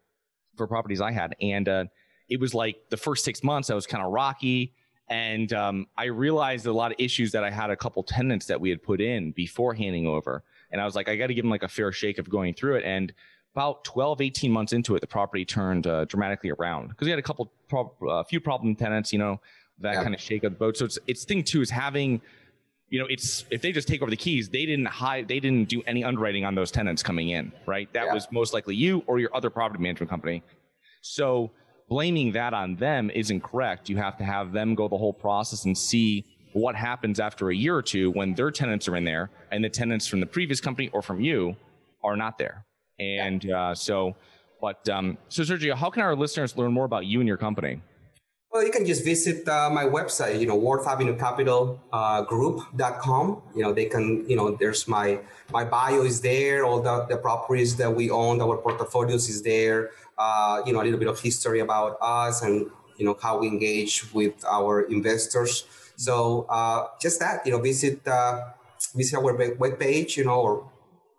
for 0.58 0.66
properties 0.66 1.00
I 1.00 1.12
had. 1.12 1.34
And 1.40 1.68
uh, 1.68 1.84
it 2.28 2.38
was 2.38 2.54
like 2.54 2.76
the 2.90 2.96
first 2.96 3.24
six 3.24 3.42
months 3.42 3.70
I 3.70 3.74
was 3.74 3.86
kind 3.86 4.04
of 4.04 4.12
rocky. 4.12 4.74
And 5.08 5.52
um, 5.54 5.86
I 5.96 6.04
realized 6.04 6.66
a 6.66 6.72
lot 6.72 6.92
of 6.92 6.96
issues 6.98 7.32
that 7.32 7.42
I 7.42 7.50
had 7.50 7.70
a 7.70 7.76
couple 7.76 8.02
tenants 8.02 8.46
that 8.46 8.60
we 8.60 8.68
had 8.68 8.82
put 8.82 9.00
in 9.00 9.32
before 9.32 9.72
handing 9.72 10.06
over. 10.06 10.44
And 10.70 10.80
I 10.80 10.84
was 10.84 10.94
like, 10.94 11.08
I 11.08 11.16
got 11.16 11.28
to 11.28 11.34
give 11.34 11.44
them 11.44 11.50
like 11.50 11.62
a 11.62 11.68
fair 11.68 11.92
shake 11.92 12.18
of 12.18 12.28
going 12.28 12.52
through 12.52 12.76
it. 12.76 12.84
And 12.84 13.12
about 13.54 13.84
12, 13.84 14.20
18 14.20 14.52
months 14.52 14.74
into 14.74 14.94
it, 14.94 15.00
the 15.00 15.06
property 15.06 15.44
turned 15.44 15.86
uh, 15.86 16.04
dramatically 16.04 16.50
around 16.50 16.88
because 16.88 17.06
we 17.06 17.10
had 17.10 17.18
a 17.18 17.22
couple, 17.22 17.50
a 17.72 18.06
uh, 18.06 18.24
few 18.24 18.40
problem 18.40 18.76
tenants, 18.76 19.12
you 19.12 19.18
know, 19.18 19.40
that 19.80 19.94
yeah. 19.94 20.02
kind 20.02 20.14
of 20.14 20.20
shake 20.20 20.44
of 20.44 20.52
the 20.52 20.58
boat. 20.58 20.76
So 20.76 20.84
it's, 20.84 20.98
it's 21.06 21.24
thing 21.24 21.42
too 21.42 21.62
is 21.62 21.70
having, 21.70 22.20
you 22.90 22.98
know, 22.98 23.06
it's 23.06 23.44
if 23.50 23.60
they 23.60 23.72
just 23.72 23.86
take 23.86 24.00
over 24.02 24.10
the 24.10 24.16
keys, 24.16 24.48
they 24.48 24.64
didn't 24.64 24.86
hide, 24.86 25.28
they 25.28 25.40
didn't 25.40 25.68
do 25.68 25.82
any 25.86 26.04
underwriting 26.04 26.44
on 26.44 26.54
those 26.54 26.70
tenants 26.70 27.02
coming 27.02 27.30
in, 27.30 27.52
right? 27.66 27.92
That 27.92 28.06
yeah. 28.06 28.14
was 28.14 28.28
most 28.30 28.54
likely 28.54 28.76
you 28.76 29.02
or 29.06 29.18
your 29.18 29.34
other 29.34 29.50
property 29.50 29.82
management 29.82 30.10
company. 30.10 30.42
So 31.02 31.50
blaming 31.88 32.32
that 32.32 32.54
on 32.54 32.76
them 32.76 33.10
isn't 33.10 33.42
correct. 33.42 33.88
You 33.88 33.96
have 33.98 34.16
to 34.18 34.24
have 34.24 34.52
them 34.52 34.74
go 34.74 34.88
the 34.88 34.96
whole 34.96 35.12
process 35.12 35.64
and 35.64 35.76
see 35.76 36.24
what 36.52 36.74
happens 36.74 37.20
after 37.20 37.50
a 37.50 37.54
year 37.54 37.76
or 37.76 37.82
two 37.82 38.10
when 38.12 38.34
their 38.34 38.50
tenants 38.50 38.88
are 38.88 38.96
in 38.96 39.04
there 39.04 39.30
and 39.52 39.62
the 39.62 39.68
tenants 39.68 40.06
from 40.06 40.20
the 40.20 40.26
previous 40.26 40.60
company 40.60 40.88
or 40.92 41.02
from 41.02 41.20
you 41.20 41.54
are 42.02 42.16
not 42.16 42.38
there. 42.38 42.64
And 42.98 43.50
uh, 43.50 43.74
so, 43.74 44.16
but 44.60 44.88
um, 44.88 45.18
so 45.28 45.42
Sergio, 45.42 45.74
how 45.74 45.90
can 45.90 46.02
our 46.02 46.16
listeners 46.16 46.56
learn 46.56 46.72
more 46.72 46.84
about 46.84 47.04
you 47.06 47.20
and 47.20 47.28
your 47.28 47.36
company? 47.36 47.80
Well, 48.50 48.64
you 48.64 48.72
can 48.72 48.86
just 48.86 49.04
visit 49.04 49.46
uh, 49.46 49.68
my 49.70 49.84
website, 49.84 50.40
you 50.40 50.46
know, 50.46 50.56
Worth 50.56 50.86
Avenue 50.88 51.16
Capital 51.16 51.80
uh. 51.92 52.24
You 53.54 53.62
know, 53.62 53.72
they 53.72 53.84
can, 53.84 54.28
you 54.28 54.36
know, 54.36 54.56
there's 54.56 54.88
my 54.88 55.20
my 55.52 55.64
bio 55.64 56.02
is 56.02 56.20
there, 56.22 56.64
all 56.64 56.80
the, 56.80 57.06
the 57.10 57.18
properties 57.18 57.76
that 57.76 57.94
we 57.94 58.10
own, 58.10 58.40
our 58.40 58.56
portfolios 58.56 59.28
is 59.28 59.42
there 59.42 59.90
uh, 60.18 60.62
you 60.66 60.72
know, 60.72 60.82
a 60.82 60.84
little 60.84 60.98
bit 60.98 61.08
of 61.08 61.20
history 61.20 61.60
about 61.60 61.96
us 62.00 62.42
and, 62.42 62.66
you 62.96 63.06
know, 63.06 63.16
how 63.22 63.38
we 63.38 63.46
engage 63.46 64.12
with 64.12 64.44
our 64.44 64.82
investors. 64.82 65.64
So 65.96 66.46
uh, 66.48 66.88
just 67.00 67.20
that, 67.20 67.46
you 67.46 67.52
know, 67.52 67.60
visit, 67.60 68.06
uh, 68.06 68.50
visit 68.94 69.16
our 69.16 69.34
web 69.54 69.78
page, 69.78 70.16
you 70.16 70.24
know, 70.24 70.40
or 70.40 70.70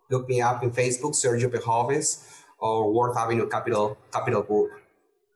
look 0.09 0.27
me 0.27 0.41
up 0.41 0.63
in 0.63 0.71
Facebook, 0.71 1.15
Sergio 1.15 1.49
Pejoves. 1.49 2.25
or 2.59 2.91
Worth 2.91 3.17
Avenue 3.17 3.47
Capital 3.47 3.97
Capital 4.11 4.43
Group. 4.43 4.71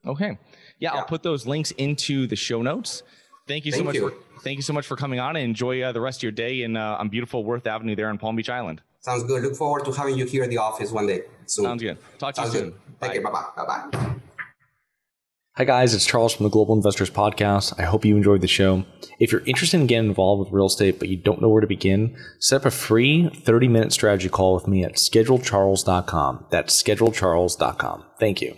Okay. 0.05 0.37
Yeah, 0.79 0.93
Yeah. 0.93 0.99
I'll 0.99 1.05
put 1.05 1.23
those 1.23 1.45
links 1.45 1.71
into 1.71 2.27
the 2.27 2.35
show 2.35 2.61
notes. 2.61 3.03
Thank 3.47 3.65
you 3.65 3.71
so 3.71 3.83
much 3.83 3.95
you. 3.95 4.09
for 4.09 4.15
thank 4.41 4.57
you 4.57 4.61
so 4.61 4.73
much 4.73 4.85
for 4.85 4.95
coming 4.95 5.19
on 5.19 5.35
and 5.35 5.45
enjoy 5.45 5.81
uh, 5.81 5.91
the 5.91 6.01
rest 6.01 6.19
of 6.19 6.23
your 6.23 6.31
day 6.31 6.63
in 6.63 6.77
uh, 6.77 6.97
on 6.99 7.09
beautiful 7.09 7.43
Worth 7.43 7.67
Avenue 7.67 7.95
there 7.95 8.09
on 8.09 8.17
Palm 8.17 8.35
Beach 8.35 8.49
Island. 8.49 8.81
Sounds 9.01 9.23
good. 9.23 9.43
Look 9.43 9.55
forward 9.55 9.83
to 9.85 9.91
having 9.91 10.17
you 10.17 10.25
here 10.25 10.43
in 10.43 10.49
the 10.49 10.57
office 10.57 10.91
one 10.91 11.07
day 11.07 11.23
soon. 11.45 11.65
Sounds 11.65 11.81
good. 11.81 11.97
Talk 12.19 12.35
to 12.35 12.41
you 12.43 12.47
soon. 12.47 12.63
good. 12.69 12.79
Thank 12.99 13.15
you. 13.15 13.21
Bye 13.21 13.31
bye. 13.31 13.45
Bye 13.57 13.65
bye. 13.91 14.15
Hi, 15.55 15.65
guys, 15.65 15.93
it's 15.93 16.07
Charles 16.07 16.33
from 16.33 16.45
the 16.45 16.49
Global 16.49 16.73
Investors 16.73 17.11
Podcast. 17.11 17.79
I 17.79 17.83
hope 17.83 18.05
you 18.05 18.17
enjoyed 18.17 18.41
the 18.41 18.47
show. 18.47 18.85
If 19.19 19.31
you're 19.31 19.45
interested 19.45 19.79
in 19.79 19.85
getting 19.85 20.09
involved 20.09 20.39
with 20.39 20.51
real 20.51 20.65
estate, 20.65 20.97
but 20.97 21.09
you 21.09 21.17
don't 21.17 21.43
know 21.43 21.49
where 21.49 21.61
to 21.61 21.67
begin, 21.67 22.17
set 22.39 22.61
up 22.61 22.65
a 22.65 22.71
free 22.71 23.29
30 23.29 23.67
minute 23.67 23.93
strategy 23.93 24.29
call 24.29 24.55
with 24.55 24.67
me 24.67 24.83
at 24.83 24.93
schedulecharles.com. 24.93 26.47
That's 26.49 26.81
schedulecharles.com. 26.81 28.03
Thank 28.19 28.41
you. 28.41 28.57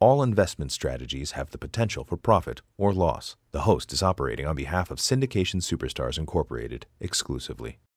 All 0.00 0.22
investment 0.22 0.72
strategies 0.72 1.32
have 1.32 1.50
the 1.50 1.58
potential 1.58 2.04
for 2.04 2.16
profit 2.16 2.62
or 2.76 2.92
loss. 2.92 3.36
The 3.52 3.62
host 3.62 3.92
is 3.92 4.02
operating 4.02 4.46
on 4.46 4.56
behalf 4.56 4.90
of 4.90 4.98
Syndication 4.98 5.62
Superstars 5.62 6.18
Incorporated 6.18 6.86
exclusively. 7.00 7.78